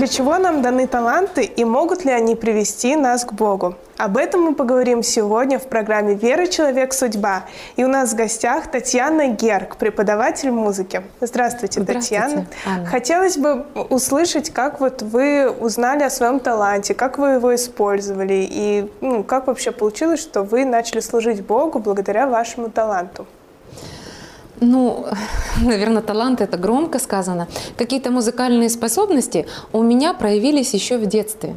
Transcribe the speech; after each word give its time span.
Для 0.00 0.06
чего 0.06 0.38
нам 0.38 0.62
даны 0.62 0.86
таланты 0.86 1.44
и 1.44 1.62
могут 1.62 2.06
ли 2.06 2.10
они 2.10 2.34
привести 2.34 2.96
нас 2.96 3.22
к 3.22 3.34
Богу? 3.34 3.74
Об 3.98 4.16
этом 4.16 4.40
мы 4.40 4.54
поговорим 4.54 5.02
сегодня 5.02 5.58
в 5.58 5.66
программе 5.66 6.14
«Вера. 6.14 6.46
Человек. 6.46 6.94
Судьба». 6.94 7.42
И 7.76 7.84
у 7.84 7.88
нас 7.88 8.14
в 8.14 8.16
гостях 8.16 8.70
Татьяна 8.70 9.26
Герк, 9.28 9.76
преподаватель 9.76 10.50
музыки. 10.50 11.02
Здравствуйте, 11.20 11.82
Здравствуйте 11.82 12.24
Татьяна. 12.24 12.46
Анна. 12.64 12.86
Хотелось 12.86 13.36
бы 13.36 13.66
услышать, 13.90 14.48
как 14.48 14.80
вот 14.80 15.02
вы 15.02 15.50
узнали 15.50 16.02
о 16.02 16.08
своем 16.08 16.40
таланте, 16.40 16.94
как 16.94 17.18
вы 17.18 17.32
его 17.32 17.54
использовали 17.54 18.48
и 18.50 18.90
ну, 19.02 19.22
как 19.22 19.48
вообще 19.48 19.70
получилось, 19.70 20.20
что 20.20 20.44
вы 20.44 20.64
начали 20.64 21.00
служить 21.00 21.44
Богу 21.44 21.78
благодаря 21.78 22.26
вашему 22.26 22.70
таланту. 22.70 23.26
Ну, 24.60 25.06
наверное, 25.64 26.02
талант 26.02 26.40
это 26.40 26.56
громко 26.56 26.98
сказано. 26.98 27.48
Какие-то 27.76 28.10
музыкальные 28.10 28.68
способности 28.70 29.46
у 29.72 29.82
меня 29.82 30.14
проявились 30.14 30.74
еще 30.74 30.98
в 30.98 31.06
детстве. 31.06 31.54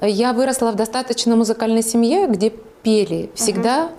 Я 0.00 0.32
выросла 0.32 0.70
в 0.70 0.76
достаточно 0.76 1.36
музыкальной 1.36 1.82
семье, 1.82 2.26
где 2.26 2.50
пели 2.82 3.30
всегда. 3.34 3.90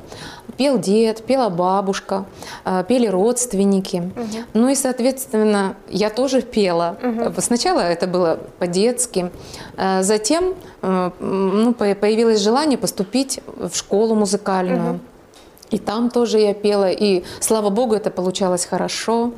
Пел 0.58 0.78
дед, 0.78 1.24
пела 1.24 1.50
бабушка, 1.50 2.26
э, 2.66 2.84
пели 2.88 3.08
родственники. 3.08 4.12
Ну 4.54 4.68
и, 4.70 4.76
соответственно, 4.76 5.76
я 5.90 6.10
тоже 6.10 6.42
пела. 6.42 6.98
Сначала 7.40 7.80
это 7.80 8.06
было 8.08 8.40
по-детски. 8.60 9.32
Э, 9.78 10.04
Затем 10.04 10.56
ну, 10.82 11.74
по- 11.74 11.96
появилось 11.96 12.40
желание 12.42 12.78
поступить 12.78 13.40
в 13.56 13.74
школу 13.76 14.16
музыкальную. 14.16 15.00
И 15.72 15.78
там 15.78 16.10
тоже 16.10 16.40
я 16.40 16.54
пела, 16.54 16.92
и 16.92 17.24
слава 17.40 17.70
богу, 17.70 17.96
это 17.96 18.12
получалось 18.12 18.66
хорошо. 18.66 19.32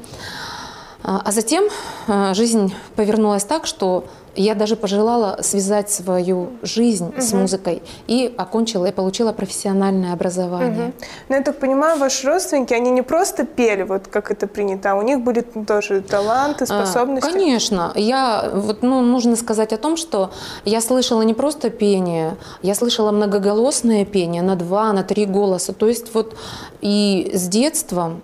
А 1.03 1.21
а 1.25 1.31
затем 1.31 1.65
а, 2.07 2.33
жизнь 2.33 2.73
повернулась 2.95 3.43
так, 3.43 3.65
что 3.65 4.05
я 4.35 4.55
даже 4.55 4.75
пожелала 4.75 5.39
связать 5.41 5.91
свою 5.91 6.49
жизнь 6.61 7.13
с 7.19 7.33
музыкой 7.33 7.81
и 8.07 8.33
окончила 8.37 8.85
и 8.87 8.91
получила 8.91 9.33
профессиональное 9.33 10.13
образование. 10.13 10.93
Но 11.29 11.35
я 11.35 11.41
так 11.41 11.59
понимаю, 11.59 11.99
ваши 11.99 12.27
родственники, 12.27 12.73
они 12.73 12.91
не 12.91 13.01
просто 13.01 13.45
пели, 13.45 13.83
вот 13.83 14.07
как 14.07 14.31
это 14.31 14.47
принято, 14.47 14.91
а 14.91 14.95
у 14.95 15.01
них 15.01 15.21
были 15.21 15.41
тоже 15.41 16.01
таланты, 16.01 16.63
А, 16.63 16.67
способности. 16.67 17.31
Конечно. 17.31 17.91
Я, 17.95 18.49
вот, 18.53 18.81
ну, 18.81 19.01
нужно 19.01 19.35
сказать 19.35 19.73
о 19.73 19.77
том, 19.77 19.97
что 19.97 20.31
я 20.65 20.81
слышала 20.81 21.21
не 21.21 21.33
просто 21.33 21.69
пение, 21.69 22.35
я 22.61 22.75
слышала 22.75 23.11
многоголосное 23.11 24.05
пение 24.05 24.41
на 24.41 24.55
два, 24.55 24.93
на 24.93 25.03
три 25.03 25.25
голоса. 25.25 25.73
То 25.73 25.87
есть 25.87 26.13
вот 26.13 26.35
и 26.81 27.31
с 27.33 27.47
детства 27.47 28.19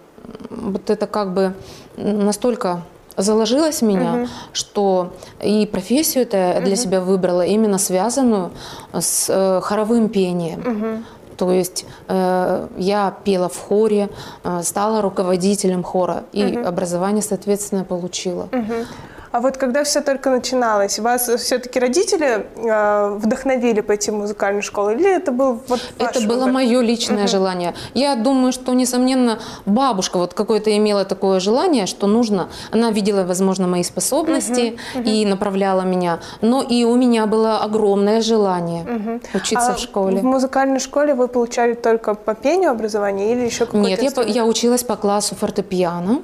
вот 0.49 0.89
это 0.89 1.07
как 1.07 1.33
бы 1.33 1.53
настолько 1.97 2.81
заложилось 3.21 3.81
в 3.81 3.85
меня, 3.85 4.27
что 4.53 5.13
и 5.41 5.65
профессию 5.65 6.23
это 6.23 6.61
для 6.63 6.75
себя 6.75 7.01
выбрала 7.01 7.45
именно 7.45 7.77
связанную 7.77 8.51
с 8.93 9.29
э, 9.29 9.61
хоровым 9.61 10.09
пением. 10.09 11.05
То 11.37 11.53
есть 11.53 11.85
э, 12.09 12.67
я 12.77 13.15
пела 13.23 13.47
в 13.47 13.57
хоре, 13.57 14.09
э, 14.43 14.61
стала 14.61 15.01
руководителем 15.01 15.83
хора 15.83 16.23
и 16.33 16.43
образование, 16.65 17.21
соответственно, 17.21 17.85
получила. 17.85 18.49
Мгм. 18.51 18.85
А 19.31 19.41
вот 19.41 19.57
когда 19.57 19.83
все 19.83 20.01
только 20.01 20.29
начиналось, 20.29 20.97
вас 20.99 21.29
все-таки 21.29 21.79
родители 21.79 22.47
э, 22.55 23.17
вдохновили 23.17 23.81
пойти 23.81 24.09
в 24.11 24.15
музыкальную 24.15 24.63
школу, 24.63 24.89
или 24.89 25.15
это 25.15 25.31
был 25.31 25.59
вот 25.67 25.79
Это 25.99 26.21
было 26.21 26.45
выбор? 26.45 26.51
мое 26.51 26.81
личное 26.81 27.27
желание. 27.27 27.75
Я 27.93 28.15
думаю, 28.15 28.51
что, 28.51 28.73
несомненно, 28.73 29.39
бабушка 29.65 30.17
вот 30.17 30.33
какое-то 30.33 30.75
имела 30.75 31.05
такое 31.05 31.39
желание, 31.39 31.85
что 31.85 32.07
нужно. 32.07 32.49
Она 32.71 32.89
видела, 32.91 33.23
возможно, 33.23 33.67
мои 33.67 33.83
способности 33.83 34.77
и 35.05 35.25
направляла 35.25 35.81
меня. 35.81 36.19
Но 36.41 36.63
и 36.63 36.83
у 36.83 36.95
меня 36.95 37.27
было 37.27 37.59
огромное 37.59 38.21
желание 38.21 39.19
учиться 39.33 39.71
А 39.71 39.75
в 39.75 39.79
школе. 39.79 40.19
В 40.19 40.23
музыкальной 40.23 40.79
школе 40.79 41.13
вы 41.13 41.27
получали 41.27 41.73
только 41.73 42.15
по 42.15 42.33
пению 42.33 42.71
образование 42.71 43.31
или 43.31 43.45
еще 43.45 43.65
какое-то 43.65 44.01
Нет, 44.01 44.17
я, 44.17 44.23
я 44.23 44.45
училась 44.45 44.83
по 44.83 44.95
классу 44.95 45.35
фортепиано. 45.35 46.21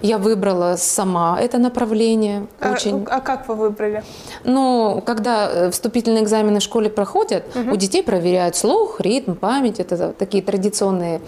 Я 0.00 0.16
выбрала 0.18 0.76
сама 0.76 1.38
это 1.38 1.58
направление. 1.58 2.37
А- 2.60 2.72
Очень. 2.72 3.06
А, 3.10 3.20
как 3.20 3.48
вы 3.48 3.54
выбрали? 3.54 4.02
Но 4.44 5.02
когда 5.04 5.48
э, 5.50 5.70
вступительные 5.70 6.22
экзамены 6.22 6.60
в 6.60 6.62
школе 6.62 6.88
проходят, 6.90 7.44
у 7.54 7.76
детей 7.76 8.02
проверяют 8.02 8.56
слух, 8.56 9.00
ритм, 9.00 9.34
память. 9.34 9.80
Это 9.80 10.12
такие 10.12 10.42
традиционные 10.42 11.20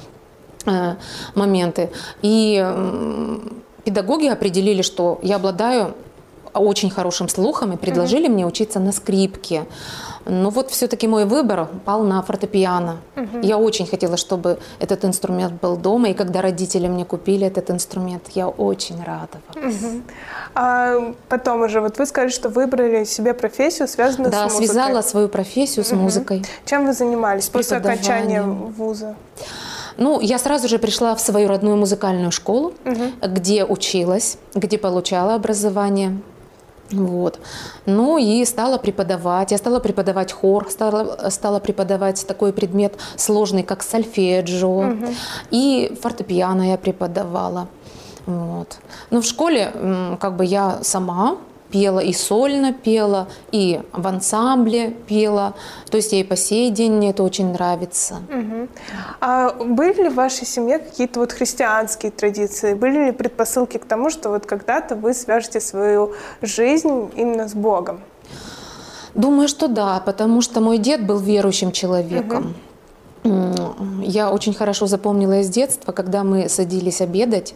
э, 0.66 0.94
моменты. 1.34 1.90
И 2.22 2.56
м, 2.56 3.62
педагоги 3.84 4.26
определили, 4.26 4.82
что 4.82 5.18
я 5.22 5.36
обладаю 5.36 5.94
очень 6.54 6.90
хорошим 6.90 7.28
слухом 7.28 7.72
и 7.72 7.76
предложили 7.76 8.28
мне 8.28 8.46
учиться 8.46 8.80
на 8.80 8.92
скрипке. 8.92 9.66
Но 10.26 10.50
вот 10.50 10.70
все-таки 10.70 11.08
мой 11.08 11.24
выбор 11.24 11.68
пал 11.84 12.02
на 12.02 12.22
фортепиано. 12.22 12.98
Я 13.42 13.58
очень 13.58 13.86
хотела, 13.86 14.16
чтобы 14.16 14.58
этот 14.78 15.04
инструмент 15.04 15.54
был 15.60 15.76
дома, 15.76 16.10
и 16.10 16.14
когда 16.14 16.42
родители 16.42 16.88
мне 16.88 17.04
купили 17.04 17.46
этот 17.46 17.70
инструмент, 17.70 18.22
я 18.34 18.48
очень 18.48 18.96
радовалась. 19.02 19.82
А 20.54 21.14
потом 21.28 21.62
уже, 21.62 21.80
вот 21.80 21.98
вы 21.98 22.06
сказали, 22.06 22.30
что 22.30 22.48
выбрали 22.48 23.04
себе 23.04 23.32
профессию, 23.34 23.88
связанную 23.88 24.30
с 24.30 24.34
Да, 24.34 24.44
музыкой. 24.44 24.66
связала 24.66 25.02
свою 25.02 25.28
профессию 25.28 25.84
с 25.84 25.92
музыкой. 25.92 26.44
Чем 26.64 26.86
вы 26.86 26.92
занимались 26.92 27.48
после 27.48 27.78
окончания 27.78 28.42
вуза? 28.42 29.14
Ну, 29.96 30.20
я 30.20 30.38
сразу 30.38 30.68
же 30.68 30.78
пришла 30.78 31.14
в 31.14 31.20
свою 31.20 31.48
родную 31.48 31.76
музыкальную 31.76 32.30
школу, 32.30 32.72
где 33.22 33.64
училась, 33.64 34.38
где 34.54 34.78
получала 34.78 35.34
образование. 35.34 36.20
Вот. 36.92 37.38
Ну 37.86 38.18
и 38.18 38.44
стала 38.44 38.78
преподавать. 38.78 39.52
Я 39.52 39.58
стала 39.58 39.80
преподавать 39.80 40.32
хор, 40.32 40.68
стала, 40.70 41.30
стала 41.30 41.60
преподавать 41.60 42.26
такой 42.26 42.52
предмет 42.52 42.94
сложный, 43.16 43.62
как 43.62 43.82
сольфеджио. 43.82 44.94
И 45.50 45.96
фортепиано 46.00 46.70
я 46.70 46.76
преподавала. 46.76 47.68
Вот. 48.26 48.78
Но 49.10 49.20
в 49.20 49.24
школе 49.24 49.72
как 50.20 50.36
бы 50.36 50.44
я 50.44 50.78
сама 50.82 51.36
пела 51.70 52.00
и 52.00 52.12
сольно 52.12 52.72
пела, 52.72 53.28
и 53.52 53.80
в 53.92 54.06
ансамбле 54.06 54.90
пела. 54.90 55.54
То 55.90 55.96
есть 55.96 56.12
и 56.12 56.24
по 56.24 56.36
сей 56.36 56.70
день 56.70 56.92
мне 56.92 57.10
это 57.10 57.22
очень 57.22 57.52
нравится. 57.52 58.16
Мгм. 58.28 58.68
А 59.20 59.50
были 59.52 60.02
ли 60.02 60.08
в 60.08 60.14
вашей 60.14 60.46
семье 60.46 60.78
какие-то 60.78 61.20
вот 61.20 61.32
христианские 61.32 62.12
традиции? 62.12 62.74
Были 62.74 63.06
ли 63.06 63.12
предпосылки 63.12 63.78
к 63.78 63.84
тому, 63.84 64.10
что 64.10 64.30
вот 64.30 64.46
когда-то 64.46 64.94
вы 64.96 65.14
свяжете 65.14 65.60
свою 65.60 66.12
жизнь 66.42 67.10
именно 67.16 67.48
с 67.48 67.54
Богом? 67.54 68.00
Думаю, 69.14 69.48
что 69.48 69.68
да, 69.68 70.00
потому 70.04 70.40
что 70.42 70.60
мой 70.60 70.78
дед 70.78 71.04
был 71.06 71.18
верующим 71.18 71.72
человеком. 71.72 72.54
М, 73.24 74.02
Я 74.02 74.30
очень 74.30 74.54
хорошо 74.54 74.86
запомнила 74.86 75.40
из 75.40 75.48
детства, 75.50 75.92
когда 75.92 76.24
мы 76.24 76.48
садились 76.48 77.00
обедать 77.00 77.54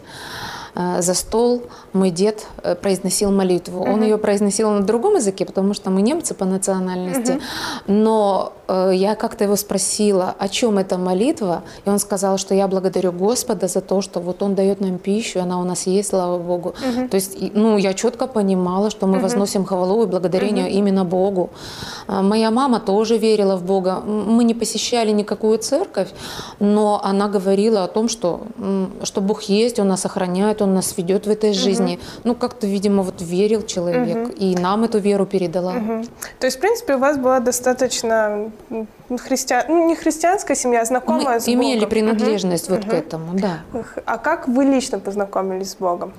за 0.74 1.14
стол, 1.14 1.62
мой 1.92 2.10
дед 2.10 2.46
э, 2.62 2.74
произносил 2.74 3.30
молитву. 3.30 3.84
Он 3.84 4.02
ее 4.02 4.18
произносил 4.18 4.70
на 4.70 4.82
другом 4.82 5.14
языке, 5.16 5.44
потому 5.44 5.74
что 5.74 5.90
мы 5.90 6.02
немцы 6.02 6.34
по 6.34 6.44
национальности. 6.44 7.40
Но 7.86 8.52
э, 8.66 8.90
я 8.94 9.14
как-то 9.14 9.44
его 9.44 9.56
спросила, 9.56 10.34
о 10.38 10.48
чем 10.48 10.78
эта 10.78 10.98
молитва, 10.98 11.62
и 11.84 11.90
он 11.90 11.98
сказал, 11.98 12.38
что 12.38 12.54
я 12.54 12.66
благодарю 12.66 13.12
Господа 13.12 13.68
за 13.68 13.80
то, 13.80 14.00
что 14.00 14.20
вот 14.20 14.42
Он 14.42 14.54
дает 14.54 14.80
нам 14.80 14.98
пищу, 14.98 15.40
она 15.40 15.60
у 15.60 15.64
нас 15.64 15.86
есть, 15.86 16.08
слава 16.08 16.38
Богу. 16.38 16.74
То 17.10 17.16
есть, 17.16 17.54
ну, 17.54 17.78
я 17.78 17.94
четко 17.94 18.26
понимала, 18.26 18.90
что 18.90 19.06
мы 19.06 19.20
возносим 19.20 19.64
хвалу 19.64 20.02
и 20.02 20.06
благодарение 20.06 20.70
именно 20.70 21.04
Богу. 21.04 21.50
А, 22.08 22.22
Моя 22.22 22.50
мама 22.50 22.80
тоже 22.80 23.16
верила 23.18 23.56
в 23.56 23.62
Бога. 23.62 24.00
Мы 24.00 24.44
не 24.44 24.54
посещали 24.54 25.12
никакую 25.12 25.58
церковь, 25.58 26.08
но 26.58 27.00
она 27.04 27.28
говорила 27.28 27.84
о 27.84 27.88
том, 27.88 28.08
что, 28.08 28.40
что 29.04 29.20
Бог 29.20 29.42
есть, 29.42 29.78
Он 29.78 29.88
нас 29.88 30.04
охраняет, 30.06 30.62
Он 30.64 30.74
нас 30.74 30.96
ведет 30.96 31.26
в 31.26 31.30
этой 31.30 31.52
жизни. 31.52 31.98
Ну, 32.24 32.34
как-то, 32.34 32.66
видимо, 32.66 33.02
вот 33.02 33.22
верил 33.22 33.62
человек, 33.62 34.34
и 34.36 34.56
нам 34.56 34.84
эту 34.84 34.98
веру 34.98 35.26
передала. 35.26 35.74
Мгм. 35.74 36.04
То 36.40 36.46
есть, 36.46 36.56
в 36.56 36.60
принципе, 36.60 36.96
у 36.96 36.98
вас 36.98 37.18
была 37.18 37.40
достаточно 37.40 38.50
христиан... 39.22 39.64
ну, 39.68 39.88
не 39.88 39.94
христианская 39.94 40.56
семья, 40.56 40.80
а 40.82 40.84
знакомая 40.84 41.34
Мы 41.34 41.40
с 41.40 41.48
имели 41.48 41.74
Богом. 41.76 41.90
принадлежность 41.90 42.70
вот 42.70 42.84
к 42.84 42.92
этому, 42.92 43.38
да. 43.38 43.60
А 44.04 44.18
как 44.18 44.48
вы 44.48 44.64
лично 44.64 44.98
познакомились 44.98 45.70
с 45.70 45.76
Богом? 45.76 46.12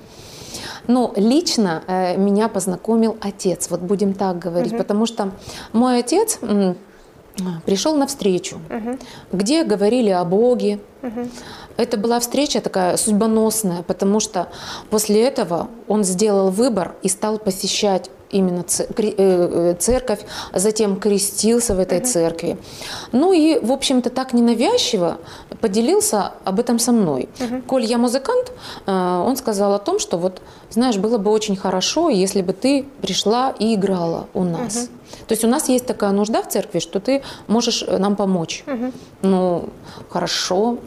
Ну, 0.88 1.12
лично 1.16 1.82
э, 1.86 2.16
меня 2.16 2.48
познакомил 2.48 3.16
отец, 3.20 3.70
вот 3.70 3.80
будем 3.80 4.14
так 4.14 4.38
говорить, 4.38 4.76
потому 4.76 5.06
что 5.06 5.32
мой 5.72 5.98
отец 5.98 6.38
пришел 7.64 7.96
на 7.96 8.06
встречу, 8.06 8.60
где 9.32 9.64
говорили 9.64 10.10
о 10.10 10.24
Боге. 10.24 10.78
Это 11.76 11.96
была 11.96 12.20
встреча 12.20 12.60
такая 12.60 12.96
судьбоносная, 12.96 13.82
потому 13.82 14.20
что 14.20 14.48
после 14.90 15.22
этого 15.22 15.68
он 15.88 16.04
сделал 16.04 16.50
выбор 16.50 16.94
и 17.02 17.08
стал 17.08 17.38
посещать 17.38 18.10
именно 18.30 18.64
э, 18.98 19.74
церковь, 19.78 20.20
затем 20.52 20.96
крестился 20.96 21.74
в 21.74 21.78
этой 21.78 22.00
церкви. 22.00 22.58
Ну 23.12 23.32
и, 23.32 23.58
в 23.58 23.72
общем-то, 23.72 24.10
так 24.10 24.32
ненавязчиво 24.32 25.18
поделился 25.60 26.32
об 26.44 26.60
этом 26.60 26.78
со 26.78 26.92
мной. 26.92 27.28
Коль 27.66 27.84
я 27.84 27.98
музыкант, 27.98 28.52
э, 28.86 29.22
он 29.26 29.36
сказал 29.36 29.74
о 29.74 29.78
том, 29.78 29.98
что 29.98 30.18
вот, 30.18 30.42
знаешь, 30.70 30.96
было 30.96 31.18
бы 31.18 31.30
очень 31.30 31.56
хорошо, 31.56 32.10
если 32.10 32.42
бы 32.42 32.52
ты 32.52 32.84
пришла 33.00 33.54
и 33.58 33.74
играла 33.74 34.26
у 34.34 34.44
нас. 34.44 34.88
То 35.26 35.32
есть 35.32 35.44
у 35.44 35.48
нас 35.48 35.68
есть 35.68 35.86
такая 35.86 36.12
нужда 36.12 36.42
в 36.42 36.48
церкви, 36.48 36.78
что 36.78 37.00
ты 37.00 37.22
можешь 37.46 37.84
э, 37.86 37.98
нам 37.98 38.16
помочь. 38.16 38.64
Ну, 39.22 39.68
хорошо, 40.10 40.78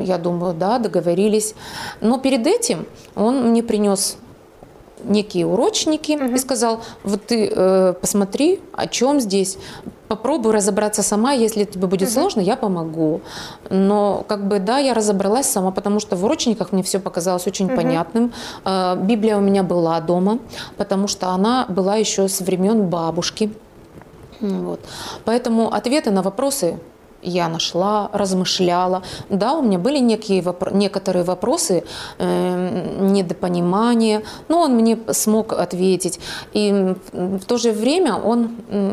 я 0.00 0.18
думаю, 0.18 0.54
да, 0.54 0.78
договорились. 0.78 1.54
Но 2.00 2.18
перед 2.18 2.46
этим 2.46 2.86
он 3.14 3.50
мне 3.50 3.62
принес 3.62 4.16
некие 5.04 5.46
урочники 5.46 6.12
угу. 6.12 6.34
и 6.34 6.38
сказал, 6.38 6.80
вот 7.04 7.26
ты 7.26 7.50
э, 7.50 7.94
посмотри, 8.00 8.60
о 8.72 8.86
чем 8.86 9.20
здесь, 9.20 9.58
попробуй 10.08 10.52
разобраться 10.52 11.02
сама, 11.02 11.32
если 11.32 11.64
тебе 11.64 11.86
будет 11.86 12.08
угу. 12.08 12.14
сложно, 12.14 12.40
я 12.40 12.56
помогу. 12.56 13.20
Но 13.70 14.24
как 14.28 14.46
бы 14.46 14.58
да, 14.58 14.78
я 14.78 14.94
разобралась 14.94 15.46
сама, 15.46 15.70
потому 15.70 16.00
что 16.00 16.16
в 16.16 16.24
урочниках 16.24 16.72
мне 16.72 16.82
все 16.82 16.98
показалось 16.98 17.46
очень 17.46 17.66
угу. 17.66 17.76
понятным. 17.76 18.32
Э, 18.64 18.96
Библия 18.96 19.36
у 19.36 19.40
меня 19.40 19.62
была 19.62 20.00
дома, 20.00 20.38
потому 20.76 21.08
что 21.08 21.28
она 21.28 21.66
была 21.68 21.96
еще 21.96 22.28
с 22.28 22.40
времен 22.40 22.88
бабушки. 22.88 23.52
Вот. 24.40 24.80
Поэтому 25.24 25.72
ответы 25.72 26.10
на 26.10 26.22
вопросы 26.22 26.78
я 27.22 27.48
нашла, 27.48 28.10
размышляла. 28.12 29.02
Да, 29.28 29.54
у 29.54 29.62
меня 29.62 29.78
были 29.78 29.98
некие 29.98 30.42
вопро- 30.42 30.74
некоторые 30.74 31.24
вопросы, 31.24 31.84
э, 32.18 32.98
недопонимания, 33.00 34.22
но 34.48 34.60
он 34.60 34.74
мне 34.74 34.98
смог 35.12 35.52
ответить. 35.52 36.20
И 36.52 36.94
в 37.12 37.44
то 37.44 37.56
же 37.58 37.72
время 37.72 38.14
он 38.14 38.50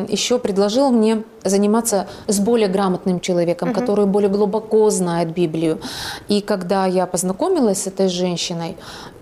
еще 0.09 0.39
предложил 0.39 0.91
мне 0.91 1.23
заниматься 1.43 2.07
с 2.27 2.39
более 2.39 2.67
грамотным 2.67 3.19
человеком, 3.19 3.69
угу. 3.69 3.79
который 3.79 4.05
более 4.05 4.29
глубоко 4.29 4.89
знает 4.89 5.33
Библию. 5.33 5.79
И 6.27 6.41
когда 6.41 6.85
я 6.85 7.05
познакомилась 7.05 7.83
с 7.83 7.87
этой 7.87 8.09
женщиной, 8.09 8.75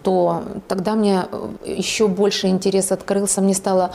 то 0.08 0.44
тогда 0.70 0.96
мне 0.96 1.26
э, 1.30 1.50
еще 1.66 2.08
больше 2.08 2.48
интерес 2.48 2.94
открылся, 2.94 3.42
мне 3.42 3.54
стало 3.54 3.92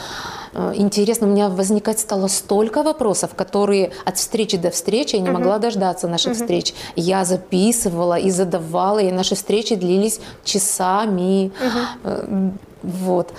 э, 0.52 0.74
интересно, 0.76 1.26
у 1.26 1.30
меня 1.30 1.48
возникать 1.48 1.98
стало 2.00 2.28
столько 2.28 2.82
вопросов, 2.82 3.30
которые 3.34 3.92
от 4.04 4.18
встречи 4.18 4.58
до 4.58 4.70
встречи 4.70 5.16
я 5.16 5.22
не 5.22 5.30
могла 5.30 5.58
дождаться 5.58 6.08
наших 6.08 6.34
встреч. 6.34 6.74
Я 6.96 7.24
записывала 7.24 8.18
и 8.18 8.30
задавала, 8.30 8.98
и 8.98 9.10
наши 9.10 9.34
встречи 9.34 9.74
длились 9.74 10.20
часами. 10.44 11.50
uh 11.62 12.50
Вот. 12.82 13.32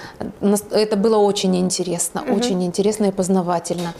Это 0.71 0.95
было 0.95 1.17
очень 1.17 1.55
интересно, 1.55 2.21
угу. 2.21 2.35
очень 2.37 2.63
интересно 2.63 3.07
и 3.07 3.11
познавательно. 3.11 3.93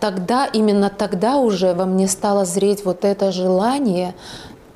Тогда, 0.00 0.46
именно 0.54 0.88
тогда 0.88 1.36
уже 1.36 1.74
во 1.74 1.84
мне 1.84 2.08
стало 2.08 2.44
зреть 2.44 2.84
вот 2.84 3.04
это 3.04 3.30
желание 3.30 4.14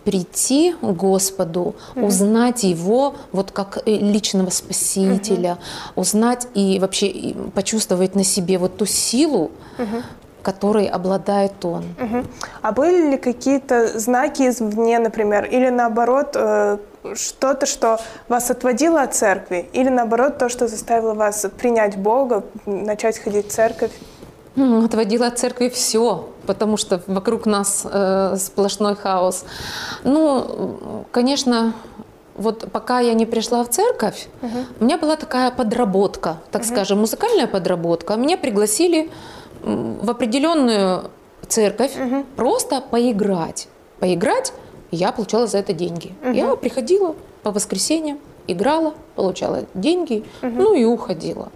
прийти 0.04 0.75
к 0.81 0.84
Господу, 0.84 1.75
mm-hmm. 1.94 2.06
узнать 2.06 2.64
Его 2.64 3.14
вот 3.32 3.50
как 3.50 3.78
э, 3.87 3.96
личного 3.96 4.50
Спасителя, 4.50 5.58
mm-hmm. 5.58 5.93
узнать 5.96 6.49
и 6.54 6.78
вообще 6.78 7.34
почувствовать 7.54 8.14
на 8.14 8.25
себе 8.25 8.58
вот 8.58 8.76
ту 8.76 8.87
силу, 8.87 9.50
mm-hmm 9.78 10.02
которой 10.43 10.87
обладает 10.87 11.64
он. 11.64 11.84
Угу. 12.00 12.25
А 12.62 12.72
были 12.72 13.12
ли 13.12 13.16
какие-то 13.16 13.99
знаки 13.99 14.49
извне, 14.49 14.99
например, 14.99 15.44
или 15.44 15.69
наоборот 15.69 16.32
э, 16.34 16.78
что-то, 17.14 17.66
что 17.66 17.98
вас 18.28 18.50
отводило 18.50 19.02
от 19.02 19.14
церкви, 19.14 19.69
или 19.72 19.88
наоборот 19.88 20.38
то, 20.38 20.48
что 20.48 20.69
заставило 20.69 21.14
вас 21.14 21.46
принять 21.58 21.96
Бога, 21.96 22.44
начать 22.66 23.19
ходить 23.19 23.48
в 23.48 23.52
церковь? 23.52 23.93
Отводила 24.56 25.28
от 25.28 25.38
церкви 25.38 25.69
все, 25.69 26.28
потому 26.47 26.77
что 26.77 27.03
вокруг 27.06 27.47
нас 27.47 27.87
э, 27.91 28.37
сплошной 28.39 28.97
хаос. 28.97 29.44
Ну, 30.05 31.05
конечно, 31.11 31.75
вот 32.35 32.71
пока 32.73 33.00
я 33.00 33.15
не 33.15 33.27
пришла 33.27 33.65
в 33.65 33.69
церковь, 33.69 34.29
угу. 34.41 34.59
у 34.81 34.85
меня 34.85 34.99
была 34.99 35.17
такая 35.17 35.50
подработка, 35.50 36.39
так 36.50 36.62
угу. 36.62 36.69
скажем, 36.69 37.00
музыкальная 37.00 37.47
подработка. 37.47 38.17
Меня 38.17 38.37
пригласили 38.37 39.11
в 39.62 40.11
определенную 40.11 41.11
церковь 41.47 41.93
угу. 41.97 42.25
просто 42.37 42.81
поиграть. 42.81 43.69
Поиграть, 44.00 44.53
я 44.91 45.12
получала 45.12 45.47
за 45.47 45.59
это 45.59 45.73
деньги. 45.73 46.15
Угу. 46.23 46.33
Я 46.33 46.56
приходила 46.56 47.15
по 47.43 47.50
воскресеньям, 47.50 48.19
играла, 48.47 48.94
получала 49.17 49.65
деньги, 49.75 50.25
угу. 50.43 50.50
ну 50.50 50.75
и 50.75 50.85
уходила. 50.85 51.50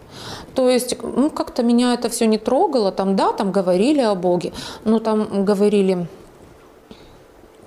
То 0.54 0.68
есть, 0.68 0.96
ну, 1.02 1.30
как-то 1.30 1.62
меня 1.62 1.94
это 1.94 2.08
все 2.08 2.26
не 2.26 2.38
трогало. 2.38 2.92
Там, 2.92 3.16
да, 3.16 3.32
там 3.32 3.52
говорили 3.52 4.00
о 4.00 4.14
Боге, 4.14 4.52
но 4.84 4.98
там 4.98 5.44
говорили 5.44 6.06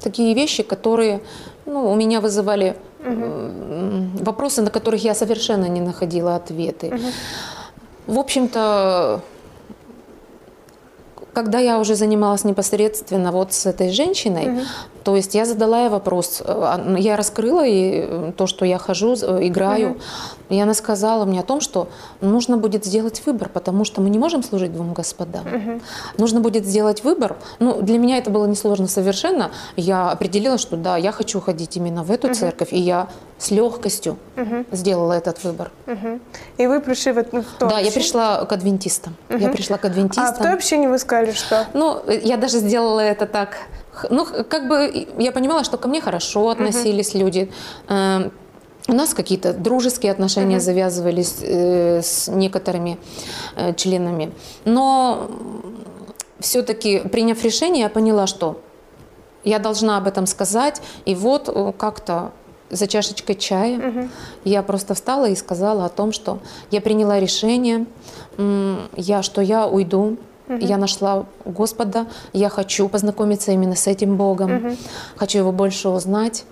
такие 0.01 0.33
вещи, 0.33 0.63
которые 0.63 1.21
ну, 1.65 1.91
у 1.91 1.95
меня 1.95 2.21
вызывали 2.21 2.75
угу. 3.05 4.23
вопросы, 4.23 4.61
на 4.61 4.71
которых 4.71 5.03
я 5.03 5.13
совершенно 5.13 5.65
не 5.65 5.81
находила 5.81 6.35
ответы. 6.35 6.87
Угу. 6.87 8.15
В 8.15 8.19
общем-то, 8.19 9.21
когда 11.33 11.59
я 11.59 11.79
уже 11.79 11.95
занималась 11.95 12.43
непосредственно 12.43 13.31
вот 13.31 13.53
с 13.53 13.65
этой 13.65 13.91
женщиной, 13.91 14.49
угу. 14.49 14.61
То 15.03 15.15
есть 15.15 15.35
я 15.35 15.45
задала 15.45 15.81
ей 15.81 15.89
вопрос, 15.89 16.41
э, 16.45 16.95
я 16.99 17.15
раскрыла 17.15 17.65
ей 17.65 18.05
э, 18.07 18.31
то, 18.35 18.47
что 18.47 18.65
я 18.65 18.77
хожу, 18.77 19.15
э, 19.21 19.47
играю, 19.47 19.91
угу. 19.91 19.99
и 20.49 20.59
она 20.59 20.73
сказала 20.73 21.25
мне 21.25 21.39
о 21.39 21.43
том, 21.43 21.61
что 21.61 21.87
нужно 22.21 22.57
будет 22.57 22.85
сделать 22.85 23.21
выбор, 23.25 23.49
потому 23.49 23.85
что 23.85 24.01
мы 24.01 24.09
не 24.09 24.19
можем 24.19 24.43
служить 24.43 24.73
двум 24.73 24.93
господам. 24.93 25.45
Угу. 25.45 25.81
Нужно 26.17 26.41
будет 26.41 26.65
сделать 26.65 27.03
выбор. 27.03 27.37
Ну, 27.59 27.81
для 27.81 27.97
меня 27.97 28.17
это 28.17 28.29
было 28.29 28.45
несложно 28.45 28.87
совершенно. 28.87 29.51
Я 29.75 30.11
определила, 30.11 30.57
что 30.57 30.75
да, 30.77 30.97
я 30.97 31.11
хочу 31.11 31.39
ходить 31.39 31.77
именно 31.77 32.03
в 32.03 32.11
эту 32.11 32.27
угу. 32.27 32.35
церковь, 32.35 32.73
и 32.73 32.79
я 32.79 33.07
с 33.37 33.51
легкостью 33.51 34.17
угу. 34.35 34.65
сделала 34.71 35.13
этот 35.13 35.43
выбор. 35.43 35.71
Угу. 35.87 36.19
И 36.57 36.67
вы 36.67 36.81
пришли 36.81 37.13
в, 37.13 37.23
в 37.23 37.23
то 37.23 37.41
Да, 37.59 37.65
общение? 37.67 37.85
я 37.85 37.91
пришла 37.91 38.45
к 38.45 38.51
адвентистам. 38.51 39.15
Угу. 39.29 39.39
Я 39.39 39.49
пришла 39.49 39.77
к 39.77 39.85
адвентистам. 39.85 40.25
А 40.25 40.33
в 40.33 40.37
то 40.37 40.53
общение 40.53 40.89
вы 40.89 40.99
сказали, 40.99 41.31
что? 41.31 41.65
Ну, 41.73 42.01
я 42.07 42.37
даже 42.37 42.59
сделала 42.59 42.99
это 42.99 43.25
так. 43.25 43.57
Ну, 44.09 44.25
как 44.25 44.67
бы 44.67 45.07
я 45.17 45.31
понимала, 45.31 45.63
что 45.63 45.77
ко 45.77 45.87
мне 45.87 46.01
хорошо 46.01 46.49
относились 46.49 47.09
угу. 47.09 47.19
люди. 47.19 47.51
Эм, 47.87 48.31
у 48.87 48.93
нас 48.93 49.13
какие-то 49.13 49.53
дружеские 49.53 50.11
отношения 50.11 50.57
uh 50.57 50.59
завязывались 50.59 51.37
э, 51.41 52.01
с 52.01 52.27
некоторыми 52.27 52.97
э, 53.55 53.73
членами. 53.75 54.31
Но 54.65 55.29
все-таки, 56.39 56.99
приняв 56.99 57.43
решение, 57.43 57.83
я 57.83 57.89
поняла, 57.89 58.25
что 58.25 58.61
я 59.43 59.59
должна 59.59 59.97
об 59.97 60.07
этом 60.07 60.25
сказать. 60.25 60.81
И 61.05 61.13
вот 61.15 61.49
э, 61.49 61.73
как-то 61.77 62.31
за 62.69 62.87
чашечкой 62.87 63.35
чая. 63.35 63.77
Угу. 63.77 64.09
Я 64.45 64.63
просто 64.63 64.93
встала 64.93 65.29
и 65.29 65.35
сказала 65.35 65.85
о 65.85 65.89
том, 65.89 66.11
что 66.11 66.39
я 66.71 66.81
приняла 66.81 67.19
решение, 67.19 67.85
я, 68.95 69.23
что 69.23 69.41
я 69.41 69.67
уйду, 69.67 70.17
угу. 70.49 70.57
я 70.59 70.77
нашла 70.77 71.25
Господа, 71.45 72.07
я 72.33 72.49
хочу 72.49 72.89
познакомиться 72.89 73.51
именно 73.51 73.75
с 73.75 73.87
этим 73.87 74.17
Богом, 74.17 74.55
угу. 74.55 74.75
хочу 75.15 75.39
его 75.39 75.51
больше 75.51 75.89
узнать. 75.89 76.45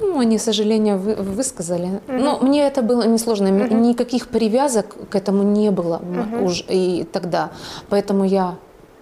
Ну, 0.00 0.18
они, 0.18 0.38
к 0.38 0.40
сожалению, 0.40 0.98
вы, 0.98 1.14
высказали. 1.14 2.00
Угу. 2.08 2.16
Но 2.18 2.38
мне 2.40 2.66
это 2.66 2.82
было 2.82 3.02
несложно. 3.06 3.50
Угу. 3.50 3.74
Никаких 3.74 4.28
привязок 4.28 4.96
к 5.10 5.14
этому 5.14 5.42
не 5.42 5.70
было 5.70 5.96
угу. 5.96 6.46
уж 6.46 6.64
и 6.68 7.06
тогда. 7.12 7.50
Поэтому 7.88 8.24
я 8.24 8.56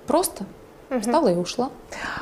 просто 0.06 0.44
Угу. 0.90 1.00
Встала 1.00 1.28
и 1.28 1.36
ушла. 1.36 1.70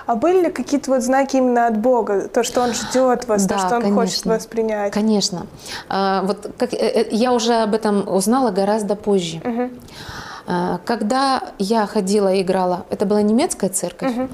А 0.05 0.15
были 0.15 0.45
ли 0.45 0.51
какие-то 0.51 0.91
вот 0.91 1.03
знаки 1.03 1.37
именно 1.37 1.67
от 1.67 1.79
Бога? 1.79 2.29
То, 2.29 2.43
что 2.43 2.61
Он 2.61 2.75
ждет 2.75 3.27
вас, 3.27 3.47
да, 3.47 3.55
то, 3.55 3.61
что 3.61 3.77
Он 3.77 3.83
конечно, 3.83 4.01
хочет 4.03 4.27
вас 4.27 4.47
принять? 4.47 4.93
Конечно. 4.93 5.47
А, 5.89 6.23
вот 6.23 6.51
как, 6.59 6.75
э, 6.75 6.77
э, 6.77 7.09
я 7.11 7.33
уже 7.33 7.55
об 7.55 7.75
этом 7.75 8.07
узнала 8.07 8.51
гораздо 8.51 8.95
позже. 8.95 9.39
Угу. 9.39 9.71
А, 10.51 10.81
когда 10.87 11.43
я 11.59 11.87
ходила 11.87 12.33
и 12.33 12.41
играла, 12.41 12.87
это 12.89 13.05
была 13.05 13.21
немецкая 13.21 13.69
церковь, 13.69 14.17
угу. 14.17 14.29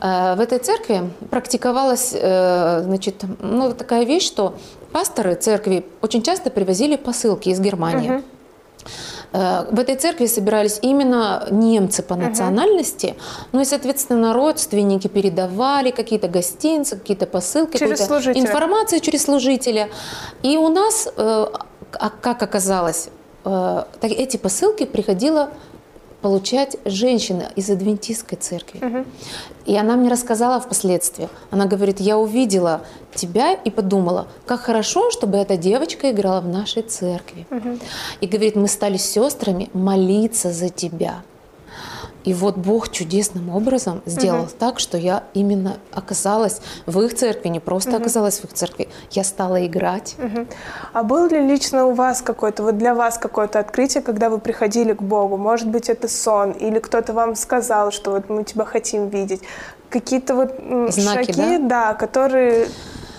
в 0.00 0.40
этой 0.40 0.58
церкви 0.58 1.12
практиковалась 1.30 2.10
э, 2.12 2.82
значит, 2.82 3.24
ну, 3.38 3.72
такая 3.72 4.04
вещь, 4.04 4.26
что 4.26 4.56
пасторы 4.90 5.36
церкви 5.36 5.86
очень 6.02 6.22
часто 6.22 6.50
привозили 6.50 6.96
посылки 6.96 7.50
из 7.50 7.60
Германии. 7.60 8.10
Угу. 8.10 8.22
В 9.70 9.78
этой 9.80 9.96
церкви 9.96 10.26
собирались 10.26 10.78
именно 10.82 11.46
немцы 11.50 12.02
по 12.02 12.16
национальности, 12.16 13.06
угу. 13.06 13.16
ну 13.52 13.60
и, 13.60 13.64
соответственно, 13.64 14.32
родственники 14.32 15.06
передавали 15.06 15.92
какие-то 15.92 16.26
гостинцы, 16.26 16.96
какие-то 16.96 17.26
посылки, 17.26 17.76
через 17.76 18.00
информацию 18.00 18.98
через 18.98 19.22
служителя. 19.22 19.88
И 20.42 20.56
у 20.56 20.68
нас, 20.68 21.08
э, 21.16 21.46
как 22.20 22.42
оказалось, 22.42 23.08
эти 23.44 24.36
посылки 24.36 24.84
приходило 24.86 25.50
получать 26.22 26.78
женщина 26.86 27.50
из 27.54 27.68
адвентистской 27.68 28.38
церкви. 28.38 29.04
И 29.66 29.76
она 29.76 29.96
мне 29.96 30.08
рассказала 30.08 30.58
впоследствии. 30.58 31.28
Она 31.50 31.66
говорит, 31.66 32.00
я 32.00 32.16
увидела 32.16 32.80
тебя 33.14 33.52
и 33.52 33.70
подумала, 33.70 34.26
как 34.46 34.60
хорошо, 34.60 35.10
чтобы 35.10 35.36
эта 35.36 35.58
девочка 35.58 36.10
играла 36.10 36.40
в 36.40 36.48
нашей 36.48 36.82
церкви. 36.82 37.46
И 38.22 38.26
говорит, 38.26 38.56
мы 38.56 38.68
стали 38.68 38.96
сестрами 38.96 39.68
молиться 39.74 40.50
за 40.50 40.70
тебя. 40.70 41.22
И 42.24 42.32
вот 42.32 42.56
Бог 42.56 42.90
чудесным 42.90 43.50
образом 43.50 44.02
сделал 44.06 44.44
угу. 44.44 44.50
так, 44.58 44.80
что 44.80 44.96
я 44.96 45.24
именно 45.34 45.76
оказалась 45.92 46.60
в 46.86 47.00
их 47.00 47.14
церкви, 47.14 47.48
не 47.48 47.60
просто 47.60 47.90
угу. 47.90 47.98
оказалась 47.98 48.40
в 48.40 48.44
их 48.44 48.52
церкви, 48.54 48.88
я 49.10 49.24
стала 49.24 49.64
играть. 49.66 50.16
Угу. 50.18 50.46
А 50.94 51.02
было 51.02 51.28
ли 51.28 51.46
лично 51.46 51.86
у 51.86 51.92
вас 51.92 52.22
какое-то, 52.22 52.62
вот 52.62 52.78
для 52.78 52.94
вас 52.94 53.18
какое-то 53.18 53.60
открытие, 53.60 54.02
когда 54.02 54.30
вы 54.30 54.38
приходили 54.38 54.94
к 54.94 55.02
Богу? 55.02 55.36
Может 55.36 55.68
быть, 55.68 55.88
это 55.90 56.08
сон, 56.08 56.52
или 56.52 56.78
кто-то 56.78 57.12
вам 57.12 57.36
сказал, 57.36 57.90
что 57.90 58.12
вот 58.12 58.30
мы 58.30 58.44
тебя 58.44 58.64
хотим 58.64 59.08
видеть? 59.08 59.42
Какие-то 59.90 60.34
вот 60.34 60.54
Знаки, 60.92 61.32
шаги, 61.32 61.58
да? 61.58 61.92
да, 61.92 61.94
которые 61.94 62.68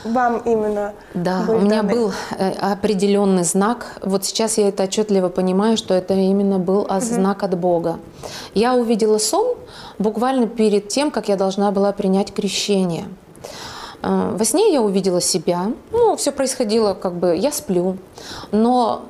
вам 0.05 0.41
именно 0.45 0.93
Да, 1.13 1.45
у 1.47 1.59
меня 1.59 1.83
был 1.83 2.12
э, 2.38 2.51
определенный 2.51 3.43
знак. 3.43 3.97
Вот 4.01 4.24
сейчас 4.24 4.57
я 4.57 4.69
это 4.69 4.83
отчетливо 4.83 5.29
понимаю, 5.29 5.77
что 5.77 5.93
это 5.93 6.13
именно 6.13 6.59
был 6.59 6.81
угу. 6.81 7.00
знак 7.00 7.43
от 7.43 7.57
Бога. 7.57 8.00
Я 8.53 8.75
увидела 8.75 9.17
сон 9.17 9.57
буквально 9.97 10.47
перед 10.47 10.88
тем, 10.89 11.12
как 11.12 11.27
я 11.27 11.35
должна 11.35 11.71
была 11.71 11.91
принять 11.91 12.33
крещение. 12.33 13.05
Э, 14.03 14.35
во 14.38 14.45
сне 14.45 14.71
я 14.71 14.81
увидела 14.81 15.21
себя. 15.21 15.71
Ну, 15.91 16.15
все 16.15 16.31
происходило 16.31 16.93
как 16.93 17.15
бы, 17.15 17.35
я 17.35 17.51
сплю. 17.51 17.97
Но 18.51 19.05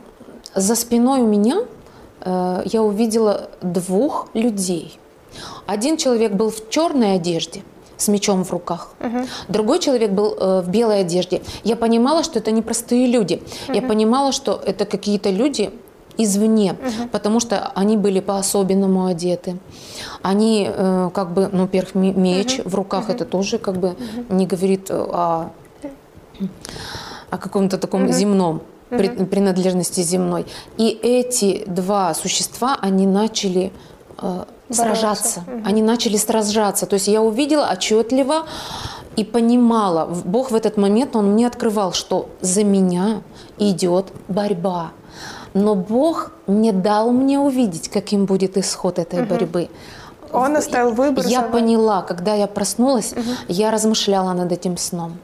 за 0.55 0.75
спиной 0.75 1.21
у 1.21 1.27
меня 1.27 1.57
э, 2.21 2.61
я 2.65 2.81
увидела 2.81 3.49
двух 3.61 4.27
людей. 4.33 4.97
Один 5.65 5.97
человек 5.97 6.31
был 6.31 6.49
в 6.49 6.69
черной 6.69 7.15
одежде– 7.15 7.63
с 7.97 8.07
мечом 8.07 8.43
в 8.43 8.51
руках. 8.51 8.89
Угу. 8.99 9.27
Другой 9.47 9.79
человек 9.79 10.11
был 10.11 10.35
э, 10.37 10.61
в 10.61 10.69
белой 10.69 11.01
одежде. 11.01 11.41
Я 11.63 11.75
понимала, 11.75 12.23
что 12.23 12.39
это 12.39 12.51
не 12.51 12.61
простые 12.61 13.07
люди. 13.07 13.41
Угу. 13.67 13.75
Я 13.75 13.81
понимала, 13.81 14.31
что 14.31 14.61
это 14.65 14.85
какие-то 14.85 15.29
люди 15.29 15.71
извне, 16.17 16.73
угу. 16.73 17.09
потому 17.11 17.39
что 17.39 17.71
они 17.75 17.97
были 17.97 18.19
по-особенному 18.19 19.05
одеты. 19.05 19.57
Они 20.21 20.69
э, 20.69 21.09
как 21.13 21.33
бы, 21.33 21.49
ну, 21.51 21.63
во-первых, 21.63 21.95
меч 21.95 22.59
угу. 22.59 22.69
в 22.69 22.75
руках, 22.75 23.05
угу. 23.05 23.13
это 23.13 23.25
тоже 23.25 23.57
как 23.57 23.77
бы 23.77 23.89
угу. 23.89 24.35
не 24.35 24.45
говорит 24.45 24.89
о, 24.91 25.51
о 27.29 27.37
каком-то 27.37 27.77
таком 27.77 28.05
угу. 28.05 28.13
земном 28.13 28.61
принадлежности 28.89 30.01
земной. 30.01 30.45
И 30.77 30.89
эти 30.89 31.63
два 31.67 32.13
существа, 32.13 32.77
они 32.81 33.07
начали 33.07 33.71
э, 34.21 34.45
сражаться. 34.69 35.41
Угу. 35.41 35.61
Они 35.65 35.81
начали 35.81 36.17
сражаться. 36.17 36.85
То 36.85 36.95
есть 36.95 37.07
я 37.07 37.21
увидела 37.21 37.69
отчетливо 37.71 38.45
и 39.15 39.23
понимала, 39.23 40.05
Бог 40.05 40.51
в 40.51 40.55
этот 40.55 40.77
момент, 40.77 41.15
Он 41.15 41.31
мне 41.33 41.47
открывал, 41.47 41.93
что 41.93 42.29
за 42.41 42.63
меня 42.63 43.21
идет 43.57 44.07
борьба. 44.27 44.91
Но 45.53 45.75
Бог 45.75 46.31
не 46.47 46.73
дал 46.73 47.11
мне 47.11 47.39
увидеть, 47.39 47.89
каким 47.89 48.25
будет 48.25 48.57
исход 48.57 48.99
этой 48.99 49.21
угу. 49.21 49.29
борьбы. 49.29 49.69
Он 50.33 50.57
оставил 50.57 50.91
выбор. 50.91 51.25
Я 51.25 51.43
поняла, 51.43 52.01
когда 52.01 52.33
я 52.33 52.47
проснулась, 52.47 53.13
угу. 53.13 53.21
я 53.47 53.71
размышляла 53.71 54.33
над 54.33 54.51
этим 54.51 54.77
сном. 54.77 55.17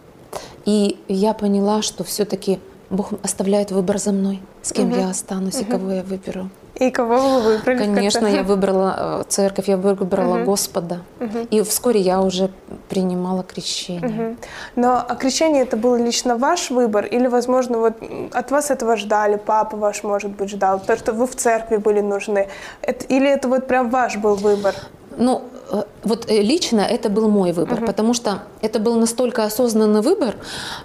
И 0.64 0.98
я 1.08 1.34
поняла, 1.34 1.82
что 1.82 2.04
все-таки 2.04 2.60
Бог 2.90 3.10
оставляет 3.24 3.72
выбор 3.72 3.98
за 3.98 4.12
мной, 4.12 4.42
с 4.62 4.72
кем 4.72 4.92
угу. 4.92 5.00
я 5.00 5.10
останусь 5.10 5.56
угу. 5.56 5.64
и 5.64 5.66
кого 5.66 5.92
я 5.92 6.04
выберу. 6.04 6.50
И 6.82 6.90
кого 6.90 7.20
вы 7.20 7.42
выбрали? 7.42 7.78
Конечно, 7.78 8.26
я 8.26 8.42
выбрала 8.42 8.96
э, 8.98 9.24
церковь, 9.30 9.68
я 9.68 9.78
выбрала 9.78 10.38
угу. 10.38 10.46
Господа. 10.46 11.02
Угу. 11.20 11.48
И 11.52 11.62
вскоре 11.62 12.00
я 12.00 12.22
уже 12.22 12.50
принимала 12.90 13.44
крещение. 13.44 14.30
Угу. 14.30 14.36
Но 14.78 15.06
а 15.08 15.16
крещение 15.16 15.62
это 15.62 15.78
был 15.78 15.96
лично 15.96 16.38
ваш 16.38 16.72
выбор? 16.72 17.06
Или, 17.06 17.28
возможно, 17.28 17.78
вот 17.78 17.94
от 18.34 18.50
вас 18.50 18.72
этого 18.72 18.98
ждали, 18.98 19.36
папа 19.36 19.78
ваш, 19.78 20.04
может 20.04 20.32
быть, 20.32 20.50
ждал, 20.50 20.80
то, 20.80 20.98
что 20.98 21.14
вы 21.14 21.28
в 21.28 21.36
церкви 21.36 21.78
были 21.78 22.02
нужны? 22.02 22.48
Это, 22.82 23.06
или 23.06 23.30
это 23.30 23.48
вот 23.48 23.68
прям 23.68 23.92
ваш 23.92 24.18
был 24.18 24.34
выбор? 24.34 24.74
Ну, 25.18 25.44
э, 25.72 25.84
вот 26.04 26.32
э, 26.32 26.42
лично 26.42 26.82
это 26.82 27.10
был 27.10 27.30
мой 27.30 27.52
выбор, 27.52 27.78
угу. 27.78 27.86
потому 27.86 28.16
что 28.16 28.40
это 28.62 28.80
был 28.80 28.96
настолько 28.96 29.44
осознанный 29.44 30.02
выбор, 30.02 30.34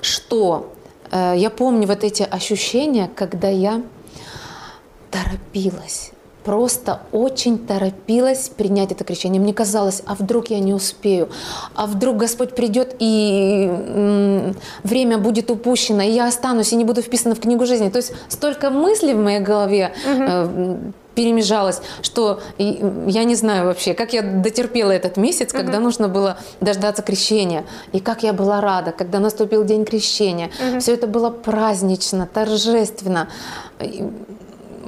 что 0.02 0.74
э, 1.10 1.32
я 1.38 1.48
помню 1.48 1.86
вот 1.86 2.04
эти 2.04 2.22
ощущения, 2.22 3.08
когда 3.14 3.48
я 3.48 3.80
торопилась 5.16 6.12
просто 6.46 7.00
очень 7.10 7.58
торопилась 7.58 8.48
принять 8.48 8.92
это 8.92 9.02
крещение. 9.02 9.42
Мне 9.42 9.52
казалось, 9.52 10.02
а 10.06 10.14
вдруг 10.14 10.46
я 10.50 10.60
не 10.60 10.74
успею, 10.74 11.28
а 11.74 11.86
вдруг 11.86 12.18
Господь 12.18 12.54
придет 12.54 12.94
и 13.00 14.54
время 14.84 15.18
будет 15.18 15.50
упущено, 15.50 16.02
и 16.02 16.10
я 16.10 16.28
останусь 16.28 16.72
и 16.72 16.76
не 16.76 16.84
буду 16.84 17.02
вписана 17.02 17.34
в 17.34 17.40
книгу 17.40 17.66
жизни. 17.66 17.88
То 17.88 17.96
есть 17.96 18.12
столько 18.28 18.70
мыслей 18.70 19.14
в 19.14 19.18
моей 19.18 19.40
голове 19.40 19.92
угу. 20.08 20.92
перемежалось, 21.16 21.80
что 22.00 22.40
я 22.58 23.24
не 23.24 23.34
знаю 23.34 23.66
вообще, 23.66 23.94
как 23.94 24.12
я 24.12 24.22
дотерпела 24.22 24.92
этот 24.92 25.16
месяц, 25.16 25.48
угу. 25.52 25.62
когда 25.62 25.80
нужно 25.80 26.06
было 26.06 26.38
дождаться 26.60 27.02
крещения, 27.02 27.64
и 27.90 27.98
как 27.98 28.22
я 28.22 28.32
была 28.32 28.60
рада, 28.60 28.92
когда 28.92 29.18
наступил 29.18 29.64
день 29.64 29.84
крещения. 29.84 30.50
Угу. 30.70 30.78
Все 30.78 30.94
это 30.94 31.08
было 31.08 31.30
празднично, 31.30 32.28
торжественно 32.32 33.26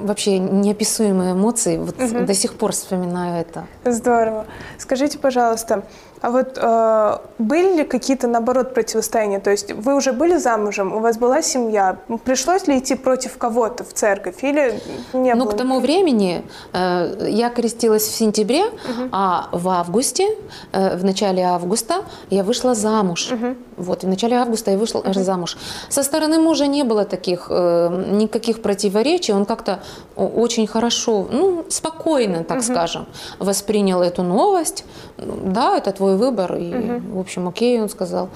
вообще 0.07 0.39
неописуемые 0.39 1.33
эмоции. 1.33 1.77
Вот 1.79 2.01
угу. 2.01 2.25
до 2.25 2.35
сих 2.35 2.55
пор 2.55 2.73
вспоминаю 2.73 3.41
это. 3.41 3.67
Здорово. 3.85 4.47
Скажите, 4.79 5.19
пожалуйста, 5.19 5.85
а 6.21 6.31
вот 6.31 6.59
э, 6.61 7.19
были 7.39 7.79
ли 7.79 7.85
какие-то, 7.85 8.27
наоборот, 8.27 8.75
противостояния? 8.75 9.41
То 9.41 9.51
есть 9.51 9.73
вы 9.73 9.95
уже 9.95 10.13
были 10.13 10.37
замужем, 10.37 10.93
у 10.95 11.01
вас 11.01 11.19
была 11.19 11.43
семья. 11.43 11.99
Пришлось 12.25 12.67
ли 12.67 12.79
идти 12.79 12.95
против 12.95 13.39
кого-то 13.39 13.85
в 13.85 13.93
церковь 13.93 14.43
или 14.43 14.81
не 15.13 15.35
ну, 15.35 15.45
было? 15.45 15.53
к 15.53 15.57
тому 15.57 15.81
времени 15.81 16.43
э, 16.73 17.29
я 17.29 17.51
крестилась 17.51 18.03
в 18.03 18.15
сентябре, 18.15 18.65
угу. 18.65 19.09
а 19.13 19.49
в 19.53 19.69
августе, 19.69 20.29
э, 20.73 20.97
в 20.97 21.05
начале 21.05 21.43
августа 21.43 22.05
я 22.31 22.43
вышла 22.43 22.75
замуж. 22.75 23.33
Угу. 23.33 23.55
Вот, 23.77 24.03
в 24.03 24.09
начале 24.09 24.37
августа 24.37 24.71
я 24.73 24.79
вышла 24.79 25.01
угу. 25.01 25.13
замуж. 25.13 25.57
Со 25.89 26.03
стороны 26.03 26.39
мужа 26.39 26.67
не 26.67 26.83
было 26.83 27.05
таких, 27.05 27.47
э, 27.51 28.05
никаких 28.11 28.61
противоречий. 28.63 29.33
Он 29.33 29.45
как-то 29.45 29.81
очень 30.27 30.67
хорошо, 30.67 31.29
ну, 31.31 31.65
спокойно, 31.69 32.45
так 32.45 32.59
угу. 32.59 32.67
скажем, 32.67 33.07
воспринял 33.39 34.03
эту 34.03 34.23
новость. 34.23 34.85
Да, 35.17 35.77
это 35.77 35.93
твой 35.93 36.17
выбор. 36.17 36.57
И, 36.57 36.75
угу. 36.75 37.17
в 37.17 37.21
общем, 37.21 37.49
окей, 37.49 37.81
он 37.81 37.89
сказал. 37.89 38.29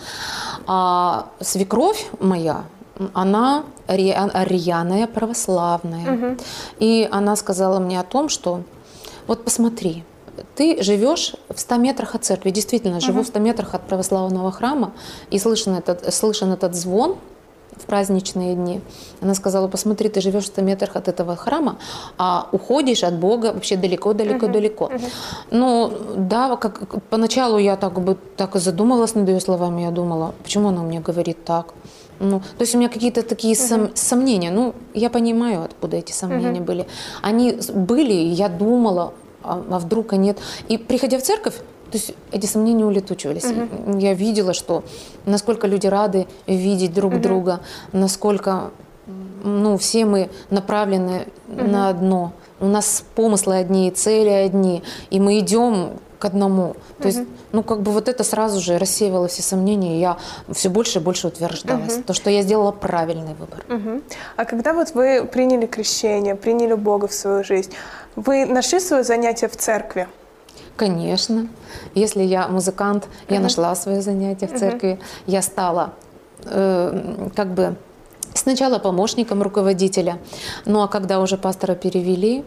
А 0.67 1.27
свекровь 1.41 2.07
моя, 2.21 2.65
она 3.12 3.65
рьяная 3.89 5.07
православная. 5.07 6.12
Угу. 6.12 6.37
И 6.79 7.09
она 7.11 7.37
сказала 7.37 7.79
мне 7.81 8.01
о 8.01 8.05
том, 8.05 8.29
что 8.29 8.61
вот 9.27 9.45
посмотри, 9.45 10.05
ты 10.55 10.83
живешь 10.83 11.35
в 11.49 11.59
100 11.59 11.77
метрах 11.77 12.15
от 12.15 12.25
церкви. 12.25 12.51
Действительно, 12.51 13.01
живу 13.01 13.23
в 13.23 13.27
100 13.27 13.39
метрах 13.41 13.75
от 13.75 13.83
православного 13.87 14.51
храма, 14.51 14.93
и 15.31 15.39
слышен 15.39 15.75
этот, 15.75 16.12
слышен 16.15 16.53
этот 16.53 16.75
звон 16.75 17.17
в 17.76 17.87
праздничные 17.87 18.55
дни. 18.55 18.81
Она 19.21 19.35
сказала, 19.35 19.69
посмотри, 19.69 20.09
ты 20.09 20.21
живешь 20.21 20.45
в 20.45 20.47
100 20.47 20.62
метрах 20.62 20.97
от 20.97 21.09
этого 21.09 21.37
храма, 21.37 21.76
а 22.19 22.49
уходишь 22.52 23.05
от 23.05 23.14
Бога 23.14 23.52
вообще 23.52 23.76
далеко-далеко-далеко. 23.76 24.85
Uh-huh. 24.85 24.97
Uh-huh. 24.97 25.11
Ну, 25.50 25.93
да, 26.17 26.57
как, 26.57 27.02
поначалу 27.11 27.59
я 27.59 27.76
так 27.76 28.00
бы 28.00 28.17
так 28.37 28.57
и 28.57 28.59
задумывалась 28.59 29.14
над 29.14 29.29
ее 29.29 29.41
словами, 29.41 29.83
я 29.83 29.91
думала, 29.91 30.35
почему 30.43 30.69
она 30.69 30.83
мне 30.83 31.00
говорит 31.00 31.45
так? 31.45 31.75
Ну, 32.21 32.41
то 32.41 32.62
есть 32.62 32.75
у 32.75 32.79
меня 32.79 32.88
какие-то 32.88 33.23
такие 33.23 33.55
uh-huh. 33.55 33.69
сом, 33.69 33.91
сомнения. 33.95 34.50
Ну, 34.50 34.75
я 34.95 35.11
понимаю, 35.11 35.64
откуда 35.64 35.97
эти 35.97 36.12
сомнения 36.12 36.61
uh-huh. 36.61 36.64
были. 36.64 36.87
Они 37.23 37.59
были, 37.75 38.12
я 38.12 38.49
думала, 38.49 39.12
а, 39.43 39.62
а 39.71 39.79
вдруг 39.79 40.12
нет. 40.12 40.38
И 40.69 40.79
приходя 40.79 41.19
в 41.19 41.23
церковь, 41.23 41.55
то 41.93 41.99
есть 41.99 42.15
эти 42.31 42.47
сомнения 42.47 42.87
улетучивались. 42.87 43.45
Угу. 43.45 43.99
Я 43.99 44.15
видела, 44.15 44.55
что 44.55 44.83
насколько 45.27 45.67
люди 45.67 45.87
рады 45.87 46.27
видеть 46.47 46.95
друг 46.95 47.13
угу. 47.13 47.21
друга, 47.21 47.61
насколько 47.93 48.71
ну, 49.45 49.77
все 49.77 50.07
мы 50.07 50.31
направлены 50.49 51.27
угу. 51.49 51.65
на 51.65 51.91
одно. 51.91 52.33
У 52.61 52.67
нас 52.67 53.05
помыслы 53.15 53.57
одни, 53.57 53.91
цели 53.91 54.31
одни, 54.31 54.83
и 55.11 55.21
мы 55.21 55.39
идем 55.39 55.99
к 56.19 56.25
одному. 56.25 56.77
То 56.99 57.09
угу. 57.09 57.09
есть, 57.09 57.21
ну, 57.53 57.63
как 57.63 57.83
бы 57.83 57.93
вот 57.93 58.09
это 58.09 58.25
сразу 58.25 58.59
же 58.59 58.79
рассеивало 58.79 59.29
все 59.29 59.43
сомнения, 59.43 59.97
и 59.97 60.01
я 60.01 60.17
все 60.53 60.71
больше 60.71 60.99
и 60.99 61.03
больше 61.03 61.29
утверждалась. 61.29 61.97
Угу. 61.97 62.03
То, 62.05 62.15
что 62.15 62.31
я 62.31 62.41
сделала 62.41 62.73
правильный 62.73 63.35
выбор. 63.35 63.67
Угу. 63.69 64.03
А 64.37 64.45
когда 64.47 64.73
вот 64.73 64.95
вы 64.95 65.27
приняли 65.27 65.67
крещение, 65.67 66.37
приняли 66.37 66.73
Бога 66.73 67.07
в 67.07 67.13
свою 67.13 67.45
жизнь, 67.45 67.73
вы 68.17 68.47
нашли 68.47 68.81
свое 68.81 69.05
занятие 69.05 69.49
в 69.49 69.57
церкви? 69.59 70.09
Конечно. 70.76 71.49
Если 71.95 72.23
я 72.23 72.49
музыкант, 72.49 73.09
я 73.29 73.41
нашла 73.41 73.75
свое 73.75 74.02
занятие 74.02 74.47
в 74.47 74.59
церкви. 74.59 74.99
Я 75.26 75.43
стала 75.43 75.93
э, 76.45 77.29
как 77.35 77.55
бы 77.55 77.76
Сначала 78.35 78.79
помощником 78.79 79.43
руководителя, 79.43 80.19
ну 80.64 80.83
а 80.83 80.88
когда 80.88 81.21
уже 81.21 81.37
пастора 81.37 81.75
перевели, 81.75 82.45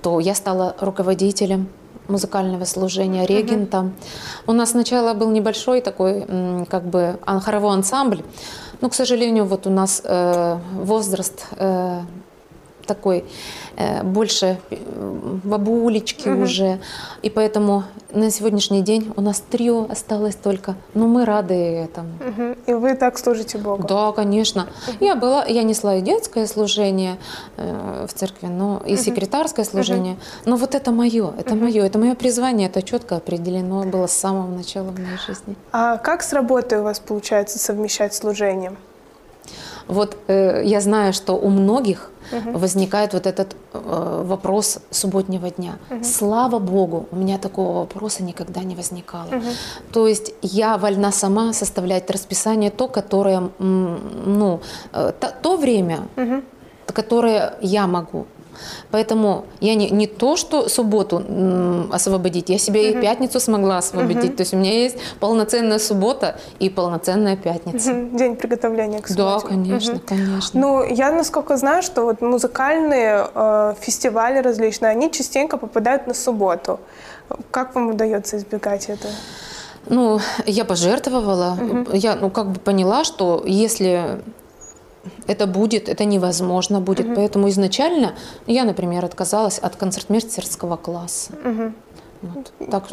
то 0.00 0.20
я 0.20 0.34
стала 0.34 0.76
руководителем 0.80 1.68
музыкального 2.08 2.64
служения, 2.64 3.26
регентом. 3.26 3.94
У 4.46 4.52
нас 4.52 4.70
сначала 4.70 5.14
был 5.14 5.30
небольшой 5.30 5.80
такой, 5.80 6.24
как 6.70 6.84
бы, 6.84 7.18
хоровой 7.42 7.74
ансамбль, 7.74 8.22
но, 8.80 8.88
к 8.88 8.94
сожалению, 8.94 9.46
вот 9.46 9.66
у 9.66 9.70
нас 9.70 10.02
э, 10.04 10.58
возраст 10.74 11.46
э, 11.56 12.02
такой 12.86 13.24
э, 13.76 14.02
больше 14.02 14.58
э, 14.70 14.76
бабулечки 15.44 16.28
угу. 16.28 16.42
уже. 16.42 16.78
И 17.22 17.30
поэтому 17.30 17.84
на 18.12 18.30
сегодняшний 18.30 18.82
день 18.82 19.12
у 19.16 19.20
нас 19.20 19.42
трио 19.50 19.86
осталось 19.90 20.34
только. 20.34 20.74
Но 20.94 21.06
мы 21.06 21.24
рады 21.24 21.54
этому. 21.54 22.10
Угу. 22.20 22.56
И 22.66 22.72
вы 22.74 22.94
так 22.94 23.18
служите 23.18 23.58
Богу? 23.58 23.86
Да, 23.86 24.12
конечно. 24.12 24.68
Угу. 24.88 25.04
Я 25.04 25.16
была, 25.16 25.44
я 25.44 25.62
несла 25.62 25.96
и 25.96 26.00
детское 26.00 26.46
служение 26.46 27.16
э, 27.56 28.06
в 28.08 28.14
церкви, 28.14 28.46
но 28.46 28.82
и 28.86 28.94
угу. 28.94 29.02
секретарское 29.02 29.64
служение. 29.64 30.14
Угу. 30.14 30.50
Но 30.50 30.56
вот 30.56 30.74
это 30.74 30.90
мое, 30.90 31.32
это 31.38 31.54
угу. 31.54 31.64
мое, 31.64 31.84
это 31.84 31.98
мое 31.98 32.14
призвание, 32.14 32.68
это 32.68 32.82
четко 32.82 33.16
определено 33.16 33.82
было 33.84 34.06
с 34.06 34.12
самого 34.12 34.48
начала 34.48 34.90
в 34.90 34.98
моей 34.98 35.18
жизни. 35.26 35.56
А 35.72 35.98
как 35.98 36.22
с 36.22 36.32
работой 36.32 36.78
у 36.80 36.82
вас 36.82 37.00
получается 37.00 37.58
совмещать 37.58 38.14
служение? 38.14 38.72
Вот 39.88 40.16
э, 40.28 40.62
я 40.64 40.80
знаю, 40.80 41.12
что 41.12 41.34
у 41.34 41.48
многих 41.48 42.10
угу. 42.32 42.58
возникает 42.58 43.12
вот 43.12 43.26
этот 43.26 43.56
э, 43.72 44.22
вопрос 44.24 44.78
субботнего 44.90 45.50
дня. 45.50 45.78
Угу. 45.90 46.04
Слава 46.04 46.58
Богу, 46.58 47.06
у 47.10 47.16
меня 47.16 47.38
такого 47.38 47.80
вопроса 47.80 48.22
никогда 48.22 48.62
не 48.62 48.74
возникало. 48.74 49.28
Угу. 49.28 49.46
То 49.92 50.06
есть 50.06 50.34
я 50.42 50.76
вольна 50.78 51.12
сама 51.12 51.52
составлять 51.52 52.10
расписание 52.10 52.70
то, 52.70 52.88
которое, 52.88 53.50
ну, 53.58 54.60
э, 54.92 55.12
то, 55.20 55.34
то 55.42 55.56
время, 55.56 56.08
угу. 56.16 56.42
которое 56.86 57.54
я 57.60 57.86
могу. 57.86 58.26
Поэтому 58.90 59.44
я 59.60 59.74
не, 59.74 59.90
не 59.90 60.06
то, 60.06 60.36
что 60.36 60.68
субботу 60.68 61.22
м, 61.28 61.90
освободить, 61.92 62.48
я 62.48 62.58
себе 62.58 62.90
угу. 62.90 62.98
и 62.98 63.00
пятницу 63.02 63.40
смогла 63.40 63.78
освободить. 63.78 64.30
Угу. 64.30 64.36
То 64.36 64.40
есть 64.42 64.54
у 64.54 64.56
меня 64.56 64.72
есть 64.72 64.96
полноценная 65.20 65.78
суббота 65.78 66.38
и 66.58 66.70
полноценная 66.70 67.36
пятница. 67.36 67.92
Угу. 67.92 68.18
День 68.18 68.36
приготовления 68.36 69.00
к 69.00 69.08
субботе. 69.08 69.40
Да, 69.42 69.48
конечно, 69.48 69.94
угу. 69.94 70.02
конечно. 70.06 70.60
Ну, 70.60 70.84
я 70.84 71.12
насколько 71.12 71.56
знаю, 71.56 71.82
что 71.82 72.02
вот 72.02 72.20
музыкальные 72.20 73.26
э, 73.34 73.74
фестивали 73.80 74.38
различные, 74.38 74.90
они 74.90 75.10
частенько 75.10 75.56
попадают 75.56 76.06
на 76.06 76.14
субботу. 76.14 76.80
Как 77.50 77.74
вам 77.74 77.88
удается 77.88 78.36
избегать 78.36 78.88
этого? 78.88 79.12
Ну, 79.88 80.20
я 80.46 80.64
пожертвовала. 80.64 81.56
Угу. 81.60 81.92
Я, 81.92 82.16
ну, 82.16 82.30
как 82.30 82.50
бы 82.50 82.60
поняла, 82.60 83.04
что 83.04 83.42
если 83.46 84.20
это 85.26 85.46
будет, 85.46 85.88
это 85.88 86.04
невозможно 86.04 86.80
будет. 86.80 87.06
Угу. 87.06 87.14
Поэтому 87.16 87.48
изначально 87.48 88.14
я, 88.46 88.64
например, 88.64 89.04
отказалась 89.04 89.58
от 89.58 89.76
концертмейстерского 89.76 90.76
класса. 90.76 91.32
Угу. 91.44 91.72
Вот. 92.22 92.52
Так, 92.70 92.84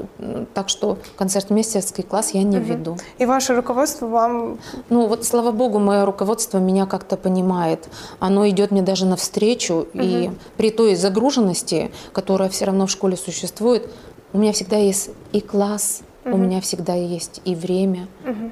так 0.54 0.70
что 0.70 0.98
концертмейстерский 1.18 2.04
класс 2.04 2.32
я 2.32 2.44
не 2.44 2.58
угу. 2.58 2.66
веду. 2.66 2.98
И 3.18 3.26
ваше 3.26 3.56
руководство 3.56 4.08
вам... 4.08 4.60
Ну 4.90 5.08
вот, 5.08 5.26
слава 5.26 5.52
богу, 5.52 5.80
мое 5.80 6.06
руководство 6.06 6.58
меня 6.58 6.86
как-то 6.86 7.18
понимает. 7.18 7.88
Оно 8.20 8.48
идет 8.50 8.72
мне 8.72 8.82
даже 8.82 9.06
навстречу. 9.06 9.88
Угу. 9.94 10.02
И 10.02 10.32
при 10.58 10.72
той 10.72 10.96
загруженности, 10.96 11.92
которая 12.12 12.50
все 12.50 12.66
равно 12.66 12.86
в 12.86 12.92
школе 12.92 13.18
существует, 13.18 13.90
у 14.34 14.38
меня 14.38 14.52
всегда 14.52 14.78
есть 14.78 15.12
и 15.32 15.42
класс, 15.42 16.02
угу. 16.26 16.36
у 16.36 16.38
меня 16.38 16.62
всегда 16.62 16.94
есть 16.94 17.42
и 17.46 17.56
время. 17.56 18.08
Угу. 18.26 18.52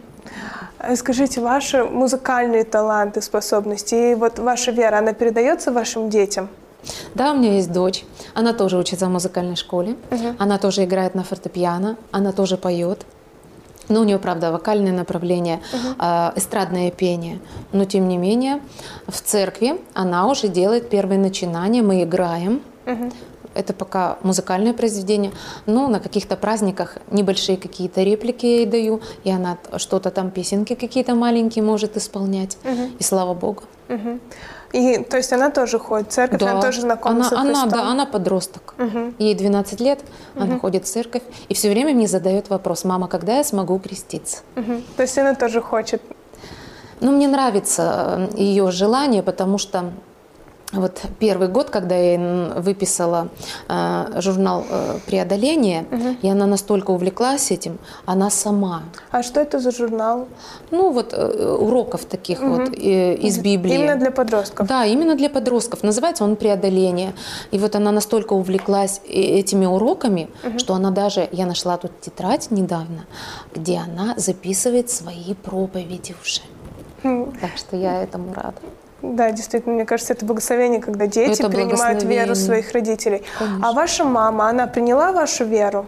Скажите, 0.96 1.42
ваши 1.42 1.84
музыкальные 1.84 2.64
таланты, 2.64 3.22
способности 3.22 4.12
и 4.12 4.16
вот 4.16 4.40
ваша 4.40 4.72
вера, 4.72 4.98
она 4.98 5.14
передается 5.14 5.72
вашим 5.72 6.10
детям? 6.10 6.50
Да, 7.14 7.32
у 7.32 7.38
меня 7.38 7.54
есть 7.54 7.72
дочь. 7.72 8.06
Она 8.34 8.54
тоже 8.54 8.78
учится 8.78 9.06
в 9.06 9.10
музыкальной 9.10 9.56
школе. 9.56 9.96
Угу. 10.10 10.36
Она 10.40 10.58
тоже 10.58 10.84
играет 10.84 11.14
на 11.14 11.24
фортепиано. 11.24 11.98
Она 12.12 12.32
тоже 12.32 12.58
поет. 12.58 13.06
Но 13.90 14.02
у 14.02 14.04
нее, 14.04 14.18
правда, 14.18 14.52
вокальное 14.52 14.94
направление, 14.94 15.60
угу. 15.74 15.96
э, 16.00 16.32
эстрадное 16.36 16.90
пение. 16.92 17.40
Но, 17.72 17.86
тем 17.86 18.08
не 18.08 18.18
менее, 18.18 18.62
в 19.08 19.22
церкви 19.22 19.80
она 19.94 20.28
уже 20.28 20.48
делает 20.48 20.90
первые 20.90 21.20
начинания. 21.20 21.82
Мы 21.82 22.04
играем. 22.04 22.62
Угу 22.88 23.12
это 23.54 23.74
пока 23.74 24.18
музыкальное 24.24 24.74
произведение, 24.74 25.32
но 25.66 25.88
на 25.88 26.00
каких-то 26.00 26.36
праздниках 26.36 26.98
небольшие 27.10 27.58
какие-то 27.58 28.04
реплики 28.04 28.46
я 28.46 28.58
ей 28.58 28.66
даю, 28.66 29.02
и 29.24 29.32
она 29.32 29.58
что-то 29.78 30.12
там, 30.12 30.32
песенки 30.32 30.76
какие-то 30.76 31.16
маленькие 31.16 31.64
может 31.64 31.98
исполнять, 31.98 32.58
угу. 32.64 32.92
и 33.00 33.04
слава 33.04 33.34
богу. 33.34 33.64
Угу. 33.90 34.20
И, 34.74 35.04
то 35.04 35.18
есть 35.18 35.34
она 35.34 35.50
тоже 35.50 35.80
ходит 35.80 36.08
в 36.08 36.12
церковь, 36.12 36.40
да. 36.40 36.52
она 36.52 36.62
тоже 36.62 36.82
знакома 36.82 37.16
она, 37.16 37.24
с 37.26 37.28
Христом? 37.28 37.50
Она, 37.50 37.66
да, 37.66 37.84
она 37.84 38.06
подросток. 38.06 38.74
Угу. 38.78 39.16
Ей 39.20 39.36
12 39.36 39.80
лет, 39.82 40.00
угу. 40.36 40.44
она 40.44 40.60
ходит 40.60 40.86
в 40.86 40.88
церковь, 40.88 41.24
и 41.50 41.54
все 41.54 41.70
время 41.70 41.94
мне 41.94 42.08
задает 42.08 42.50
вопрос, 42.50 42.86
мама, 42.86 43.08
когда 43.08 43.38
я 43.38 43.44
смогу 43.44 43.80
креститься? 43.80 44.40
Угу. 44.56 44.82
То 44.96 45.04
есть 45.04 45.18
она 45.18 45.36
тоже 45.36 45.62
хочет? 45.62 46.02
Ну, 47.02 47.12
мне 47.12 47.28
нравится 47.28 48.30
э, 48.34 48.38
ее 48.38 48.72
желание, 48.72 49.24
потому 49.24 49.58
что 49.58 49.92
вот 50.72 51.02
первый 51.20 51.48
год, 51.48 51.70
когда 51.70 51.96
я 51.96 52.54
выписала 52.56 53.30
э, 53.68 54.22
журнал 54.22 54.66
э, 54.70 55.00
преодоления, 55.06 55.86
угу. 55.92 56.16
и 56.22 56.30
она 56.30 56.46
настолько 56.46 56.92
увлеклась 56.92 57.52
этим, 57.52 57.78
она 58.06 58.30
сама. 58.30 58.84
А 59.12 59.24
что 59.24 59.42
это 59.42 59.60
за 59.60 59.72
журнал? 59.72 60.28
Ну 60.72 60.92
вот 60.92 61.14
э, 61.14 61.56
уроков 61.60 62.06
таких 62.06 62.42
угу. 62.42 62.50
вот 62.50 62.70
э, 62.70 63.16
из 63.16 63.40
Библии. 63.40 63.76
Именно 63.76 63.98
для 63.98 64.12
подростков. 64.12 64.68
Да, 64.68 64.86
именно 64.86 65.16
для 65.16 65.30
подростков. 65.30 65.84
Называется 65.84 66.24
он 66.24 66.36
преодоление. 66.36 67.14
И 67.52 67.58
вот 67.58 67.76
она 67.76 67.92
настолько 67.92 68.34
увлеклась 68.34 69.02
этими 69.08 69.66
уроками, 69.66 70.30
угу. 70.44 70.60
что 70.60 70.74
она 70.74 70.92
даже, 70.92 71.28
я 71.32 71.46
нашла 71.46 71.78
тут 71.78 72.00
тетрадь 72.00 72.52
недавно, 72.52 73.06
где 73.54 73.78
она 73.78 74.14
записывает 74.18 74.90
свои 74.90 75.34
проповеди 75.34 76.16
уже. 76.22 76.42
Угу. 77.04 77.34
Так 77.42 77.52
что 77.58 77.76
я 77.76 78.04
этому 78.04 78.34
рада. 78.34 78.62
Да, 79.02 79.32
действительно, 79.32 79.76
мне 79.76 79.86
кажется, 79.86 80.14
это 80.14 80.26
благословение, 80.26 80.80
когда 80.80 81.08
дети 81.08 81.40
это 81.40 81.50
принимают 81.50 82.04
веру 82.04 82.36
своих 82.36 82.72
родителей. 82.72 83.24
Конечно. 83.38 83.70
А 83.70 83.74
ваша 83.74 84.04
мама, 84.04 84.50
она 84.50 84.68
приняла 84.68 85.12
вашу 85.12 85.46
веру? 85.46 85.88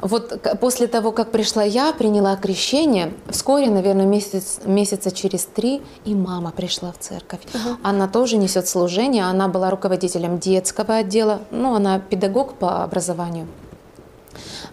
Вот 0.00 0.58
после 0.58 0.88
того, 0.88 1.12
как 1.12 1.30
пришла 1.30 1.62
я, 1.62 1.92
приняла 1.92 2.34
крещение, 2.36 3.12
вскоре, 3.28 3.70
наверное, 3.70 4.04
месяц, 4.04 4.58
месяца 4.64 5.12
через 5.12 5.44
три, 5.44 5.80
и 6.04 6.14
мама 6.14 6.50
пришла 6.50 6.90
в 6.90 6.98
церковь. 6.98 7.40
Угу. 7.54 7.76
Она 7.84 8.08
тоже 8.08 8.36
несет 8.36 8.66
служение, 8.66 9.24
она 9.24 9.46
была 9.46 9.70
руководителем 9.70 10.40
детского 10.40 10.96
отдела, 10.96 11.42
ну, 11.52 11.74
она 11.74 12.00
педагог 12.00 12.54
по 12.54 12.82
образованию 12.82 13.46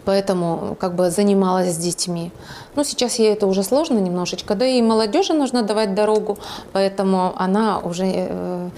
поэтому 0.10 0.76
как 0.80 0.95
бы 0.95 1.12
занималась 1.12 1.76
с 1.76 1.78
детьми. 1.78 2.32
Ну, 2.76 2.84
сейчас 2.84 3.19
ей 3.19 3.34
это 3.34 3.45
уже 3.45 3.62
сложно 3.63 4.00
немножечко, 4.00 4.56
да 4.56 4.65
и 4.65 4.82
молодежи 4.82 5.34
нужно 5.34 5.62
давать 5.62 5.93
дорогу, 5.93 6.39
поэтому 6.74 7.34
она 7.36 7.78
уже 7.78 8.06
э, 8.06 8.69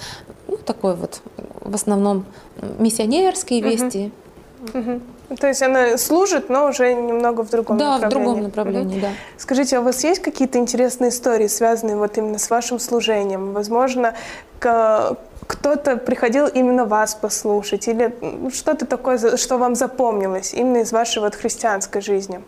ну, 0.50 0.58
такой 0.58 0.96
вот 0.96 1.22
в 1.62 1.74
основном 1.74 2.26
миссионерские 2.80 3.62
вести. 3.62 4.12
Угу. 4.74 4.80
Угу. 4.80 5.02
То 5.38 5.48
есть 5.48 5.62
она 5.62 5.98
служит, 5.98 6.50
но 6.50 6.68
уже 6.68 6.94
немного 6.94 7.46
в 7.46 7.50
другом 7.50 7.78
да, 7.78 7.98
направлении. 7.98 8.02
Да, 8.02 8.08
в 8.08 8.24
другом 8.24 8.44
направлении, 8.44 9.00
да. 9.00 9.10
Скажите, 9.38 9.78
а 9.78 9.80
у 9.80 9.84
вас 9.84 10.04
есть 10.04 10.22
какие-то 10.22 10.58
интересные 10.58 11.12
истории, 11.12 11.48
связанные 11.48 11.96
вот 11.96 12.18
именно 12.18 12.40
с 12.40 12.50
вашим 12.50 12.78
служением? 12.78 13.54
Возможно, 13.54 14.16
кто-то 15.48 15.98
приходил 15.98 16.48
именно 16.48 16.86
вас 16.86 17.16
послушать 17.16 17.88
или 17.88 18.14
что-то 18.54 18.86
такое, 18.86 19.38
что 19.38 19.58
вам 19.58 19.76
запомнилось 19.76 20.54
именно 20.54 20.78
из 20.78 20.92
вашей 20.92 21.22
вот 21.22 21.36
христианской 21.36 22.02
жизни? 22.02 22.42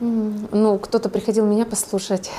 Ну, 0.00 0.78
кто-то 0.78 1.08
приходил 1.08 1.46
меня 1.46 1.64
послушать. 1.64 2.30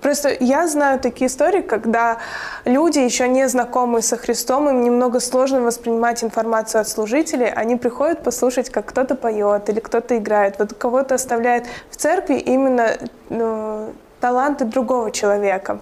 Просто 0.00 0.36
я 0.40 0.68
знаю 0.68 1.00
такие 1.00 1.26
истории, 1.26 1.60
когда 1.60 2.18
люди, 2.64 3.00
еще 3.00 3.28
не 3.28 3.48
знакомые 3.48 4.02
со 4.02 4.16
Христом, 4.16 4.68
им 4.68 4.84
немного 4.84 5.18
сложно 5.18 5.60
воспринимать 5.60 6.22
информацию 6.22 6.80
от 6.80 6.88
служителей. 6.88 7.50
Они 7.50 7.76
приходят 7.76 8.22
послушать, 8.22 8.70
как 8.70 8.86
кто-то 8.86 9.16
поет 9.16 9.68
или 9.68 9.80
кто-то 9.80 10.16
играет. 10.16 10.58
Вот 10.58 10.72
кого-то 10.74 11.16
оставляет 11.16 11.66
в 11.90 11.96
церкви 11.96 12.34
именно 12.34 12.92
ну, 13.28 13.92
таланты 14.20 14.64
другого 14.64 15.10
человека. 15.10 15.80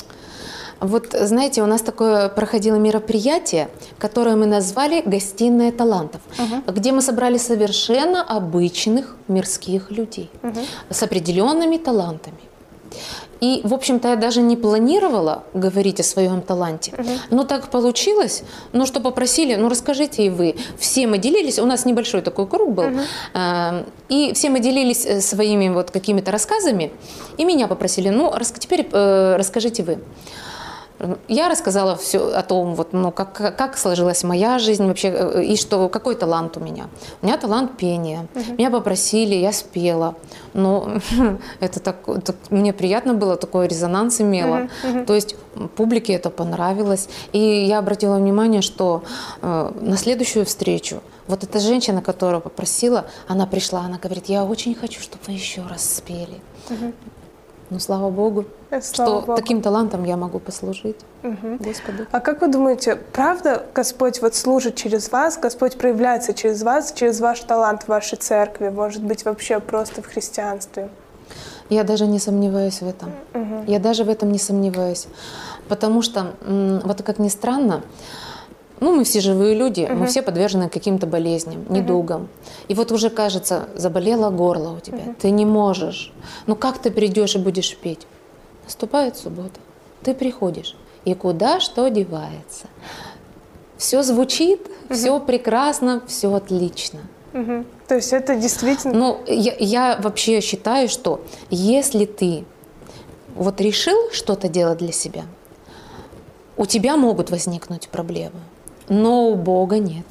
Вот, 0.80 1.14
знаете, 1.18 1.62
у 1.62 1.66
нас 1.66 1.82
такое 1.82 2.28
проходило 2.28 2.76
мероприятие, 2.76 3.68
которое 3.98 4.36
мы 4.36 4.46
назвали 4.46 5.02
«Гостиная 5.06 5.72
талантов», 5.72 6.20
угу. 6.38 6.72
где 6.72 6.92
мы 6.92 7.02
собрали 7.02 7.38
совершенно 7.38 8.22
обычных 8.22 9.16
мирских 9.28 9.90
людей 9.90 10.30
угу. 10.42 10.60
с 10.90 11.02
определенными 11.02 11.78
талантами. 11.78 12.38
И, 13.40 13.60
в 13.64 13.74
общем-то, 13.74 14.08
я 14.08 14.16
даже 14.16 14.40
не 14.40 14.56
планировала 14.56 15.44
говорить 15.52 16.00
о 16.00 16.02
своем 16.02 16.40
таланте. 16.40 16.92
Но 17.30 17.44
так 17.44 17.68
получилось, 17.68 18.42
ну, 18.72 18.86
что 18.86 19.00
попросили, 19.00 19.56
ну, 19.56 19.68
расскажите 19.68 20.26
и 20.26 20.30
вы. 20.30 20.56
Все 20.78 21.06
мы 21.06 21.18
делились, 21.18 21.58
у 21.58 21.66
нас 21.66 21.84
небольшой 21.84 22.22
такой 22.22 22.46
круг 22.46 22.72
был, 22.72 22.90
э, 23.34 23.84
и 24.08 24.32
все 24.32 24.48
мы 24.48 24.60
делились 24.60 25.04
э, 25.04 25.20
своими 25.20 25.68
вот 25.68 25.90
какими-то 25.90 26.30
рассказами, 26.30 26.92
и 27.36 27.44
меня 27.44 27.68
попросили, 27.68 28.08
ну, 28.08 28.32
рас- 28.32 28.54
теперь 28.58 28.88
э, 28.90 29.36
расскажите 29.36 29.82
вы. 29.82 29.98
Я 31.28 31.48
рассказала 31.48 31.94
все 31.96 32.18
о 32.32 32.42
том, 32.42 32.74
вот, 32.74 32.92
ну, 32.92 33.11
как, 33.12 33.56
как 33.56 33.76
сложилась 33.78 34.24
моя 34.24 34.59
жизнь 34.59 34.87
вообще, 34.87 35.09
э, 35.09 35.44
и 35.44 35.56
что, 35.56 35.88
какой 35.88 36.14
талант 36.14 36.56
у 36.56 36.61
меня. 36.61 36.88
У 37.22 37.26
меня 37.26 37.37
талант 37.37 37.76
пения. 37.76 38.26
Меня 38.59 38.70
попросили, 38.70 39.35
я 39.35 39.52
спела. 39.52 40.14
Но 40.54 40.88
это 41.61 41.80
так, 41.80 41.96
так- 42.24 42.37
мне 42.50 42.72
приятно 42.72 43.14
было, 43.14 43.37
такой 43.37 43.68
резонанс 43.68 44.20
имело. 44.20 44.68
То 45.06 45.14
есть 45.14 45.37
публике 45.76 46.14
это 46.14 46.30
понравилось. 46.30 47.09
И 47.32 47.38
я 47.38 47.78
обратила 47.78 48.16
внимание, 48.16 48.62
что 48.62 49.02
э, 49.42 49.72
на 49.80 49.96
следующую 49.96 50.44
встречу 50.46 51.02
вот 51.26 51.42
эта 51.44 51.59
женщина, 51.61 52.00
которая 52.02 52.40
попросила, 52.40 53.04
она 53.28 53.46
пришла, 53.46 53.80
она 53.80 53.98
говорит, 53.98 54.26
я 54.26 54.44
очень 54.44 54.74
хочу, 54.74 55.00
чтобы 55.00 55.24
вы 55.26 55.32
еще 55.35 55.62
раз 55.62 55.96
спели. 55.96 56.40
Ну, 57.70 57.79
слава 57.81 58.11
Богу, 58.11 58.44
Э, 58.70 58.81
что 58.81 58.94
слава 58.94 59.20
Богу. 59.20 59.35
таким 59.37 59.61
талантом 59.62 60.05
я 60.05 60.16
могу 60.16 60.38
послужить 60.38 60.96
Господу. 61.22 62.07
А 62.12 62.20
как 62.20 62.40
вы 62.40 62.48
думаете, 62.48 62.96
правда 63.12 63.64
Господь 63.74 64.22
вот 64.22 64.35
служит 64.35 64.76
через 64.76 65.11
вас, 65.11 65.38
Господь 65.38 65.76
проявляется 65.76 66.33
через 66.33 66.62
вас, 66.62 66.92
через 66.92 67.20
ваш 67.20 67.40
талант 67.40 67.83
в 67.85 67.88
вашей 67.88 68.18
церкви, 68.18 68.68
может 68.68 69.02
быть, 69.02 69.24
вообще 69.24 69.59
просто 69.61 70.02
в 70.02 70.07
христианстве? 70.07 70.88
Я 71.68 71.83
даже 71.83 72.07
не 72.07 72.20
сомневаюсь 72.20 72.81
в 72.81 72.87
этом. 72.88 73.11
Я 73.66 73.81
даже 73.81 74.05
в 74.05 74.09
этом 74.09 74.31
не 74.31 74.38
сомневаюсь. 74.38 75.09
Потому 75.68 76.02
что, 76.02 76.35
вот 76.46 77.02
как 77.02 77.18
ни 77.18 77.29
странно, 77.29 77.83
ну, 78.80 78.94
мы 78.94 79.04
все 79.04 79.20
живые 79.20 79.54
люди, 79.54 79.88
мы 79.90 80.06
все 80.06 80.22
подвержены 80.22 80.68
каким-то 80.68 81.06
болезням, 81.06 81.64
недугам. 81.68 82.28
И 82.68 82.74
вот 82.74 82.92
уже 82.92 83.10
кажется, 83.10 83.68
заболело 83.74 84.30
горло 84.30 84.76
у 84.76 84.80
тебя, 84.80 85.14
ты 85.18 85.30
не 85.30 85.46
можешь. 85.46 86.12
Ну 86.46 86.56
как 86.56 86.78
ты 86.78 86.90
придешь 86.90 87.36
и 87.36 87.38
будешь 87.38 87.76
петь? 87.76 88.06
Наступает 88.64 89.16
суббота, 89.16 89.60
ты 90.02 90.14
приходишь, 90.14 90.76
и 91.04 91.14
куда 91.14 91.60
что 91.60 91.88
девается? 91.88 92.66
Все 93.76 94.02
звучит, 94.02 94.60
все 94.90 95.20
прекрасно, 95.20 96.02
все 96.06 96.34
отлично. 96.34 97.00
Мгм. 97.32 97.66
То 97.86 97.96
есть 97.96 98.12
это 98.12 98.34
действительно... 98.34 98.94
Ну, 98.94 99.20
я, 99.26 99.54
я 99.58 99.98
вообще 100.02 100.40
считаю, 100.40 100.88
что 100.88 101.20
если 101.50 102.06
ты 102.06 102.44
вот 103.34 103.60
решил 103.60 104.10
что-то 104.12 104.48
делать 104.48 104.78
для 104.78 104.92
себя, 104.92 105.24
у 106.56 106.64
тебя 106.64 106.96
могут 106.96 107.30
возникнуть 107.30 107.88
проблемы, 107.88 108.40
но 108.88 109.29
у 109.29 109.35
Бога 109.35 109.79
нет. 109.79 110.05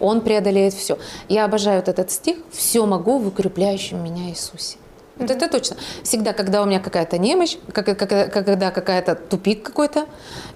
Он 0.00 0.20
преодолеет 0.20 0.72
все. 0.74 0.98
Я 1.28 1.44
обожаю 1.44 1.80
вот 1.80 1.88
этот 1.88 2.10
стих 2.10 2.38
«Все 2.50 2.86
могу 2.86 3.18
в 3.18 3.28
укрепляющем 3.28 4.02
меня 4.02 4.30
Иисусе». 4.30 4.78
Вот 5.18 5.30
это 5.30 5.46
точно. 5.46 5.76
Всегда, 6.02 6.32
когда 6.32 6.62
у 6.62 6.64
меня 6.64 6.80
какая-то 6.80 7.18
немощь, 7.18 7.56
как- 7.72 7.96
как- 7.98 8.32
когда 8.32 8.70
какая-то 8.70 9.14
тупик 9.14 9.62
какой-то, 9.62 10.06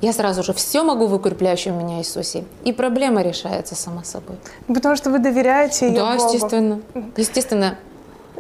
я 0.01 0.13
сразу 0.15 0.43
же 0.43 0.55
все 0.55 0.83
могу 0.83 1.07
в 1.07 1.15
укрепляющем 1.15 1.79
меня 1.79 1.99
Иисусе. 1.99 2.45
И 2.65 2.73
проблема 2.73 3.23
решается 3.23 3.75
сама 3.75 4.03
собой. 4.03 4.37
Потому 4.67 4.97
что 4.97 5.11
вы 5.11 5.19
доверяете 5.19 5.89
ее 5.89 5.97
да, 5.99 6.17
Богу. 6.17 6.33
естественно. 6.33 6.81
Естественно. 7.17 7.79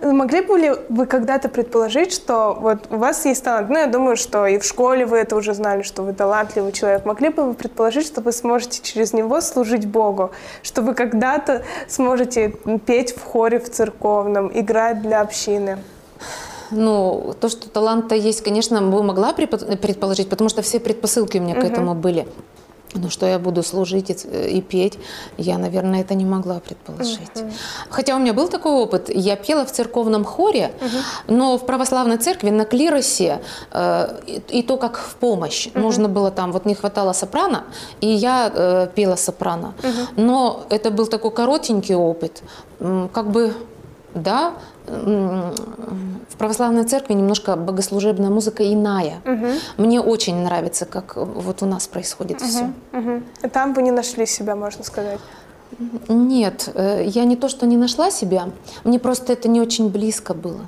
Могли 0.03 0.41
бы 0.43 0.59
ли 0.59 0.73
вы 0.89 1.07
когда-то 1.07 1.49
предположить, 1.49 2.13
что 2.13 2.57
вот 2.61 2.87
у 2.91 2.97
вас 2.97 3.25
есть 3.25 3.43
талант? 3.43 3.71
Ну, 3.71 3.79
я 3.79 3.87
думаю, 3.87 4.17
что 4.17 4.47
и 4.47 4.59
в 4.59 4.65
школе 4.65 5.07
вы 5.07 5.17
это 5.19 5.37
уже 5.37 5.55
знали, 5.55 5.83
что 5.83 6.03
вы 6.03 6.13
талантливый 6.13 6.73
человек. 6.73 7.05
Могли 7.07 7.31
бы 7.31 7.45
вы 7.45 7.55
предположить, 7.55 8.07
что 8.07 8.21
вы 8.21 8.33
сможете 8.33 8.83
через 8.83 9.13
него 9.13 9.41
служить 9.41 9.87
Богу? 9.87 10.33
Что 10.63 10.83
вы 10.83 10.95
когда-то 10.95 11.63
сможете 11.89 12.51
петь 12.85 13.17
в 13.17 13.23
хоре 13.25 13.59
в 13.59 13.71
церковном, 13.71 14.51
играть 14.53 15.01
для 15.01 15.23
общины? 15.23 15.79
Ну, 16.71 17.35
то, 17.41 17.49
что 17.49 17.69
талант-то 17.71 18.15
есть, 18.15 18.43
конечно, 18.43 18.83
бы 18.83 19.03
могла 19.03 19.33
предположить, 19.33 20.29
потому 20.29 20.51
что 20.51 20.63
все 20.63 20.79
предпосылки 20.81 21.39
у 21.39 21.43
меня 21.43 21.55
к 21.55 21.65
этому 21.65 21.95
были. 21.95 22.27
Но 22.99 23.11
что 23.11 23.27
я 23.27 23.39
буду 23.39 23.63
служить 23.63 24.11
и, 24.11 24.15
ц- 24.15 24.49
и 24.49 24.61
петь, 24.61 24.99
я, 25.39 25.59
наверное, 25.59 26.01
это 26.01 26.15
не 26.15 26.25
могла 26.25 26.61
предположить. 26.61 27.31
Хотя 27.91 28.17
у 28.17 28.19
меня 28.19 28.33
был 28.33 28.49
такой 28.49 28.73
опыт. 28.73 29.11
Я 29.15 29.37
пела 29.37 29.65
в 29.65 29.71
церковном 29.73 30.25
хоре, 30.25 30.71
но 31.29 31.57
в 31.59 31.67
православной 31.67 32.17
церкви 32.19 32.51
на 32.51 32.65
клиросе, 32.65 33.41
э, 33.73 34.09
и, 34.27 34.59
и 34.59 34.63
то 34.63 34.77
как 34.77 34.97
в 34.99 35.15
помощь. 35.17 35.69
Нужно 35.75 36.09
было 36.09 36.31
там, 36.31 36.53
вот 36.53 36.67
не 36.67 36.75
хватало 36.75 37.13
сопрано, 37.13 37.65
и 38.01 38.07
я 38.09 38.51
э, 38.55 38.89
пела 38.95 39.17
сопрано. 39.17 39.75
Но 40.17 40.65
это 40.71 40.91
был 40.91 41.07
такой 41.07 41.31
коротенький 41.31 41.95
опыт. 41.95 42.43
Как 43.13 43.31
бы 43.31 43.53
да, 44.17 44.55
в 44.87 46.37
православной 46.39 46.85
церкви 46.85 47.15
немножко 47.15 47.57
богослужебная 47.57 48.31
музыка 48.31 48.63
иная. 48.73 49.21
Мне 49.77 50.01
очень 50.01 50.37
нравится, 50.43 50.87
как 50.87 51.17
вот 51.17 51.63
у 51.63 51.67
нас 51.67 51.87
происходит 51.87 52.41
все. 52.41 52.73
Мгм. 52.93 53.25
И 53.43 53.49
Там 53.49 53.75
вы 53.75 53.83
не 53.83 53.91
нашли 53.91 54.27
себя, 54.27 54.57
можно 54.57 54.85
сказать. 54.85 55.21
Нет, 56.09 56.71
э, 56.75 57.05
я 57.07 57.25
не 57.25 57.37
то, 57.37 57.49
что 57.49 57.67
не 57.67 57.77
нашла 57.77 58.11
себя, 58.11 58.51
мне 58.85 58.99
просто 58.99 59.33
это 59.33 59.49
не 59.49 59.61
очень 59.61 59.91
близко 59.91 60.33
было. 60.33 60.61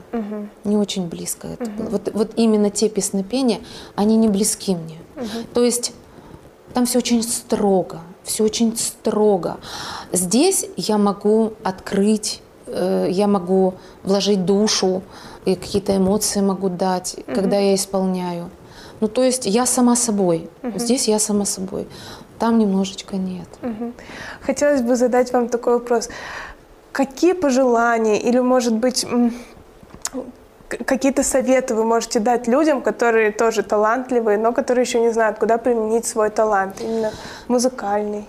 Не 0.64 0.76
очень 0.76 1.06
близко 1.08 1.48
это 1.48 1.70
было. 1.70 1.88
Вот, 1.88 2.10
вот 2.12 2.32
именно 2.36 2.70
те 2.70 2.88
песнопения, 2.88 3.60
они 3.94 4.16
не 4.16 4.28
близки 4.28 4.74
мне. 4.74 4.98
То 5.54 5.62
есть 5.62 5.92
там 6.74 6.84
все 6.84 6.98
очень 6.98 7.22
строго, 7.22 8.00
все 8.24 8.44
очень 8.44 8.76
строго. 8.76 9.58
Здесь 10.12 10.66
я 10.76 10.98
могу 10.98 11.52
открыть, 11.62 12.42
я 13.08 13.26
могу 13.26 13.74
вложить 14.04 14.44
душу, 14.44 15.02
и 15.44 15.54
какие-то 15.54 15.96
эмоции 15.96 16.40
могу 16.40 16.68
дать, 16.68 17.16
когда 17.26 17.56
я 17.56 17.74
исполняю. 17.74 18.50
Ну, 19.00 19.08
то 19.08 19.22
есть 19.22 19.46
я 19.46 19.66
сама 19.66 19.96
собой. 19.96 20.50
Здесь 20.74 21.08
я 21.08 21.18
сама 21.18 21.44
собой. 21.44 21.86
Там 22.38 22.58
немножечко 22.58 23.16
нет. 23.16 23.48
Мгм. 23.62 23.92
Хотелось 24.40 24.82
бы 24.82 24.96
задать 24.96 25.32
вам 25.32 25.48
такой 25.48 25.74
вопрос. 25.74 26.08
Какие 26.92 27.32
пожелания 27.32 28.18
или, 28.20 28.40
может 28.40 28.74
быть, 28.74 29.06
какие-то 30.68 31.22
советы 31.22 31.74
вы 31.74 31.84
можете 31.84 32.20
дать 32.20 32.48
людям, 32.48 32.82
которые 32.82 33.32
тоже 33.32 33.62
талантливые, 33.62 34.38
но 34.38 34.52
которые 34.52 34.82
еще 34.82 35.00
не 35.00 35.12
знают, 35.12 35.38
куда 35.38 35.58
применить 35.58 36.06
свой 36.06 36.30
талант, 36.30 36.80
именно 36.80 37.10
музыкальный? 37.48 38.24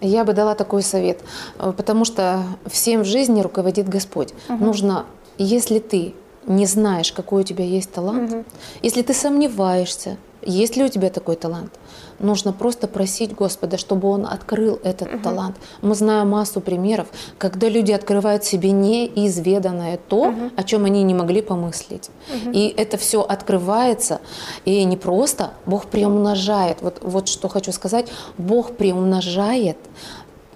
Я 0.00 0.24
бы 0.24 0.32
дала 0.32 0.54
такой 0.54 0.82
совет, 0.82 1.20
э, 1.58 1.72
потому 1.76 2.04
что 2.04 2.42
всем 2.66 3.02
в 3.02 3.04
жизни 3.04 3.40
руководит 3.40 3.88
Господь. 3.88 4.34
Нужно, 4.48 5.06
если 5.38 5.78
ты 5.78 6.14
не 6.46 6.66
знаешь, 6.66 7.12
какой 7.12 7.42
у 7.42 7.44
тебя 7.44 7.64
есть 7.64 7.92
талант, 7.92 8.46
если 8.82 9.02
ты 9.02 9.12
сомневаешься, 9.14 10.16
есть 10.42 10.76
ли 10.76 10.84
у 10.84 10.88
тебя 10.88 11.10
такой 11.10 11.36
талант, 11.36 11.72
нужно 12.18 12.52
просто 12.52 12.88
просить 12.88 13.34
Господа, 13.34 13.78
чтобы 13.78 14.08
Он 14.08 14.26
открыл 14.26 14.78
этот 14.82 15.22
талант. 15.22 15.56
Мы 15.82 15.94
знаем 15.94 16.30
массу 16.30 16.60
примеров, 16.60 17.08
когда 17.38 17.68
люди 17.68 17.92
открывают 17.92 18.44
себе 18.44 18.70
неизведанное 18.70 19.98
то, 20.08 20.34
о 20.56 20.62
чем 20.62 20.84
они 20.84 21.02
не 21.02 21.14
могли 21.14 21.42
помыслить. 21.42 22.10
И 22.52 22.74
это 22.76 22.96
все 22.96 23.22
открывается, 23.22 24.20
и 24.64 24.84
не 24.84 24.96
просто, 24.96 25.52
Бог 25.66 25.86
приумножает. 25.86 26.78
Вот, 26.80 26.98
вот 27.02 27.28
что 27.28 27.48
хочу 27.48 27.72
сказать, 27.72 28.08
Бог 28.36 28.76
приумножает, 28.76 29.76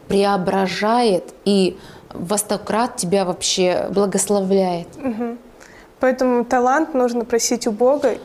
преображает 0.08 1.32
и 1.44 1.78
во 2.12 2.38
сто 2.38 2.58
крат 2.58 2.96
тебя 2.96 3.24
вообще 3.24 3.88
благословляет. 3.90 4.88
Поэтому 6.00 6.44
талант 6.44 6.94
нужно 6.94 7.24
просить 7.24 7.66
у 7.66 7.70
Бога. 7.70 8.18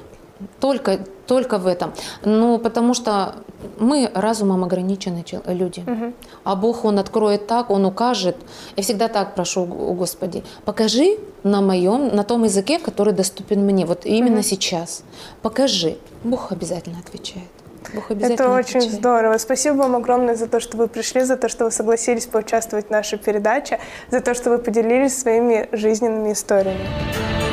Только, 0.60 1.00
только 1.28 1.58
в 1.58 1.68
этом. 1.68 1.94
Ну, 2.26 2.58
потому 2.58 2.94
что 2.94 3.36
мы 3.80 4.10
разумом 4.14 4.64
ограничены 4.64 5.24
чел- 5.24 5.42
люди. 5.48 5.84
А 6.44 6.56
Бог, 6.56 6.86
Он 6.86 7.00
откроет 7.00 7.48
так, 7.48 7.70
Он 7.70 7.86
укажет. 7.86 8.36
Я 8.76 8.84
всегда 8.84 9.08
так 9.08 9.36
прошу 9.36 9.62
у 9.64 9.94
Господи, 9.94 10.44
покажи 10.66 11.18
на 11.44 11.62
моем, 11.62 12.16
на 12.16 12.24
том 12.24 12.44
языке, 12.44 12.80
который 12.80 13.14
доступен 13.14 13.66
мне, 13.66 13.86
вот 13.86 14.06
именно 14.06 14.44
сейчас. 14.44 15.04
Покажи. 15.42 15.98
Бог 16.24 16.52
обязательно 16.52 16.98
отвечает. 17.00 17.48
Бог 17.94 18.12
обязательно 18.12 18.34
Это 18.36 18.50
очень 18.54 18.78
отвечает. 18.80 18.92
здорово. 19.00 19.38
Спасибо 19.38 19.76
вам 19.78 19.96
огромное 19.96 20.36
за 20.36 20.48
то, 20.48 20.60
что 20.60 20.76
вы 20.78 20.88
пришли, 20.88 21.22
за 21.24 21.38
то, 21.38 21.48
что 21.48 21.66
вы 21.66 21.72
согласились 21.72 22.26
поучаствовать 22.26 22.88
в 22.88 22.90
нашей 22.90 23.18
передаче, 23.18 23.80
за 24.12 24.20
то, 24.20 24.34
что 24.34 24.50
вы 24.50 24.58
поделились 24.58 25.18
своими 25.18 25.70
жизненными 25.72 26.34
историями. 26.34 27.47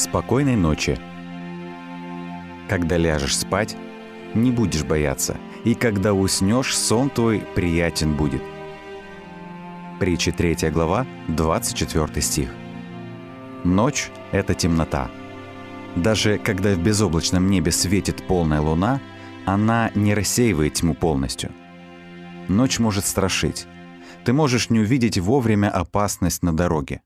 Спокойной 0.00 0.56
ночи. 0.56 0.98
Когда 2.70 2.96
ляжешь 2.96 3.36
спать, 3.36 3.76
не 4.32 4.50
будешь 4.50 4.82
бояться, 4.82 5.36
и 5.64 5.74
когда 5.74 6.14
уснешь, 6.14 6.74
сон 6.74 7.10
твой 7.10 7.40
приятен 7.54 8.14
будет. 8.14 8.42
Притча 9.98 10.32
3 10.32 10.70
глава, 10.70 11.06
24 11.28 12.22
стих. 12.22 12.48
Ночь— 13.62 14.10
это 14.32 14.54
темнота. 14.54 15.10
Даже 15.96 16.38
когда 16.38 16.72
в 16.72 16.78
безоблачном 16.78 17.50
небе 17.50 17.70
светит 17.70 18.26
полная 18.26 18.62
луна, 18.62 19.02
она 19.44 19.90
не 19.94 20.14
рассеивает 20.14 20.72
тьму 20.72 20.94
полностью. 20.94 21.52
Ночь 22.48 22.78
может 22.78 23.04
страшить. 23.04 23.66
Ты 24.24 24.32
можешь 24.32 24.70
не 24.70 24.80
увидеть 24.80 25.18
вовремя 25.18 25.68
опасность 25.68 26.42
на 26.42 26.56
дороге. 26.56 27.02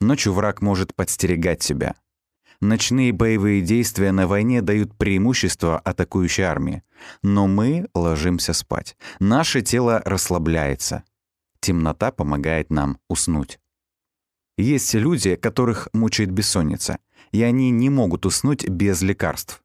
Ночью 0.00 0.32
враг 0.32 0.62
может 0.62 0.94
подстерегать 0.94 1.62
себя. 1.62 1.96
Ночные 2.60 3.12
боевые 3.12 3.62
действия 3.62 4.10
на 4.10 4.26
войне 4.26 4.62
дают 4.62 4.96
преимущество 4.96 5.78
атакующей 5.78 6.42
армии. 6.42 6.82
Но 7.22 7.46
мы 7.46 7.88
ложимся 7.94 8.52
спать. 8.52 8.96
Наше 9.20 9.62
тело 9.62 10.02
расслабляется. 10.04 11.04
Темнота 11.60 12.10
помогает 12.10 12.70
нам 12.70 12.98
уснуть. 13.08 13.60
Есть 14.56 14.92
люди, 14.94 15.36
которых 15.36 15.88
мучает 15.92 16.32
бессонница, 16.32 16.98
и 17.30 17.42
они 17.42 17.70
не 17.70 17.90
могут 17.90 18.26
уснуть 18.26 18.68
без 18.68 19.02
лекарств. 19.02 19.62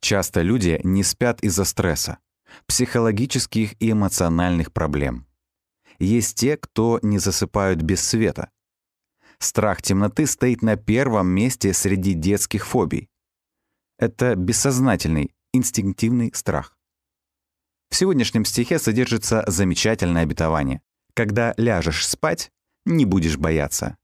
Часто 0.00 0.42
люди 0.42 0.80
не 0.82 1.04
спят 1.04 1.40
из-за 1.42 1.64
стресса, 1.64 2.18
психологических 2.66 3.80
и 3.80 3.92
эмоциональных 3.92 4.72
проблем. 4.72 5.26
Есть 6.00 6.36
те, 6.36 6.56
кто 6.56 6.98
не 7.02 7.18
засыпают 7.18 7.82
без 7.82 8.02
света. 8.02 8.50
Страх 9.42 9.82
темноты 9.82 10.28
стоит 10.28 10.62
на 10.62 10.76
первом 10.76 11.26
месте 11.26 11.72
среди 11.72 12.14
детских 12.14 12.64
фобий. 12.64 13.08
Это 13.98 14.36
бессознательный, 14.36 15.34
инстинктивный 15.52 16.30
страх. 16.32 16.78
В 17.90 17.96
сегодняшнем 17.96 18.44
стихе 18.44 18.78
содержится 18.78 19.42
замечательное 19.48 20.22
обетование. 20.22 20.80
Когда 21.14 21.54
ляжешь 21.56 22.06
спать, 22.06 22.52
не 22.84 23.04
будешь 23.04 23.36
бояться. 23.36 23.96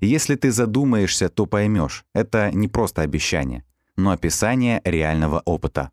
Если 0.00 0.36
ты 0.36 0.52
задумаешься, 0.52 1.30
то 1.30 1.46
поймешь, 1.46 2.04
это 2.14 2.52
не 2.52 2.68
просто 2.68 3.02
обещание, 3.02 3.64
но 3.96 4.12
описание 4.12 4.80
реального 4.84 5.42
опыта. 5.44 5.90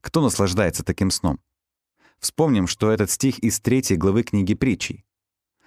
Кто 0.00 0.22
наслаждается 0.22 0.82
таким 0.82 1.12
сном? 1.12 1.38
Вспомним, 2.18 2.66
что 2.66 2.90
этот 2.90 3.12
стих 3.12 3.38
из 3.38 3.60
третьей 3.60 3.96
главы 3.96 4.24
книги 4.24 4.54
притчей. 4.54 5.04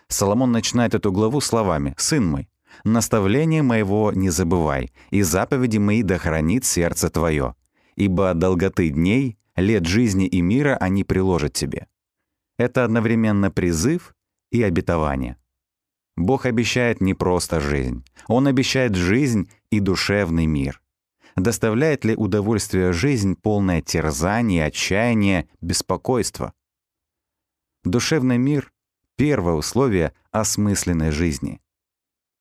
Соломон 0.07 0.51
начинает 0.51 0.93
эту 0.93 1.11
главу 1.11 1.41
словами 1.41 1.93
«Сын 1.97 2.25
мой, 2.25 2.49
наставление 2.83 3.63
моего 3.63 4.11
не 4.11 4.29
забывай, 4.29 4.91
и 5.09 5.21
заповеди 5.21 5.77
мои 5.77 6.03
да 6.03 6.17
хранит 6.17 6.65
сердце 6.65 7.09
твое, 7.09 7.55
ибо 7.95 8.33
долготы 8.33 8.89
дней, 8.89 9.37
лет 9.55 9.85
жизни 9.85 10.27
и 10.27 10.41
мира 10.41 10.77
они 10.79 11.03
приложат 11.03 11.53
тебе». 11.53 11.87
Это 12.57 12.83
одновременно 12.85 13.51
призыв 13.51 14.15
и 14.51 14.63
обетование. 14.63 15.37
Бог 16.15 16.45
обещает 16.45 17.01
не 17.01 17.13
просто 17.13 17.59
жизнь. 17.59 18.05
Он 18.27 18.47
обещает 18.47 18.95
жизнь 18.95 19.49
и 19.69 19.79
душевный 19.79 20.45
мир. 20.45 20.81
Доставляет 21.35 22.05
ли 22.05 22.15
удовольствие 22.15 22.93
жизнь 22.93 23.35
полное 23.35 23.81
терзание, 23.81 24.65
отчаяние, 24.65 25.49
беспокойство? 25.59 26.53
Душевный 27.83 28.37
мир— 28.37 28.71
первое 29.15 29.53
условие 29.53 30.13
осмысленной 30.31 31.11
жизни. 31.11 31.61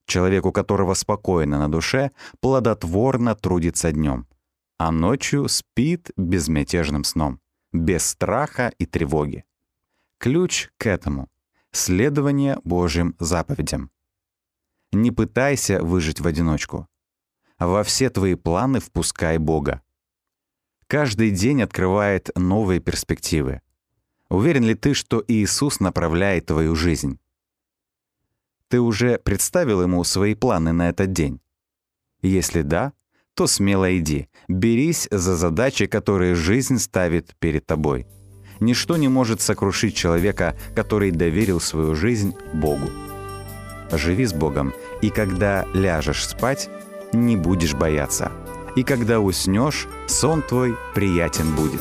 Человек, 0.07 0.45
у 0.47 0.53
которого 0.53 0.95
спокойно 0.95 1.59
на 1.59 1.71
душе, 1.71 2.11
плодотворно 2.41 3.35
трудится 3.35 3.93
днем, 3.93 4.27
а 4.79 4.91
ночью 4.91 5.49
спит 5.49 6.11
безмятежным 6.17 7.05
сном, 7.05 7.41
без 7.73 8.05
страха 8.05 8.73
и 8.79 8.87
тревоги. 8.87 9.45
Ключ 10.19 10.71
к 10.77 10.87
этому— 10.87 11.29
следование 11.73 12.59
Божьим 12.65 13.17
заповедям. 13.19 13.91
Не 14.93 15.11
пытайся 15.11 15.83
выжить 15.83 16.21
в 16.21 16.27
одиночку. 16.27 16.87
Во 17.59 17.83
все 17.83 18.11
твои 18.11 18.35
планы 18.35 18.81
впускай 18.81 19.39
Бога. 19.39 19.83
Каждый 20.87 21.31
день 21.31 21.63
открывает 21.63 22.31
новые 22.37 22.81
перспективы. 22.81 23.63
Уверен 24.35 24.65
ли 24.65 24.75
ты, 24.75 24.95
что 24.95 25.25
Иисус 25.29 25.81
направляет 25.81 26.47
твою 26.47 26.75
жизнь? 26.75 27.19
Ты 28.69 28.81
уже 28.81 29.19
представил 29.19 29.83
Ему 29.83 30.05
свои 30.05 30.35
планы 30.35 30.73
на 30.73 30.89
этот 30.89 31.13
день? 31.13 31.41
Если 32.23 32.63
да, 32.63 32.93
то 33.35 33.47
смело 33.47 33.97
иди, 33.97 34.29
берись 34.49 35.09
за 35.11 35.37
задачи, 35.37 35.87
которые 35.87 36.35
жизнь 36.35 36.79
ставит 36.79 37.35
перед 37.39 37.67
тобой— 37.67 38.07
Ничто 38.61 38.97
не 38.97 39.09
может 39.09 39.41
сокрушить 39.41 39.97
человека, 39.97 40.57
который 40.75 41.11
доверил 41.11 41.61
свою 41.61 41.95
жизнь 41.95 42.35
Богу. 42.53 42.89
Живи 43.91 44.25
с 44.25 44.33
Богом, 44.33 44.73
и 45.03 45.11
когда 45.11 45.67
ляжешь 45.75 46.27
спать, 46.27 46.71
не 47.13 47.37
будешь 47.37 47.75
бояться. 47.75 48.33
И 48.77 48.83
когда 48.83 49.21
уснешь, 49.21 49.87
сон 50.07 50.43
твой 50.43 50.77
приятен 50.95 51.55
будет. 51.55 51.81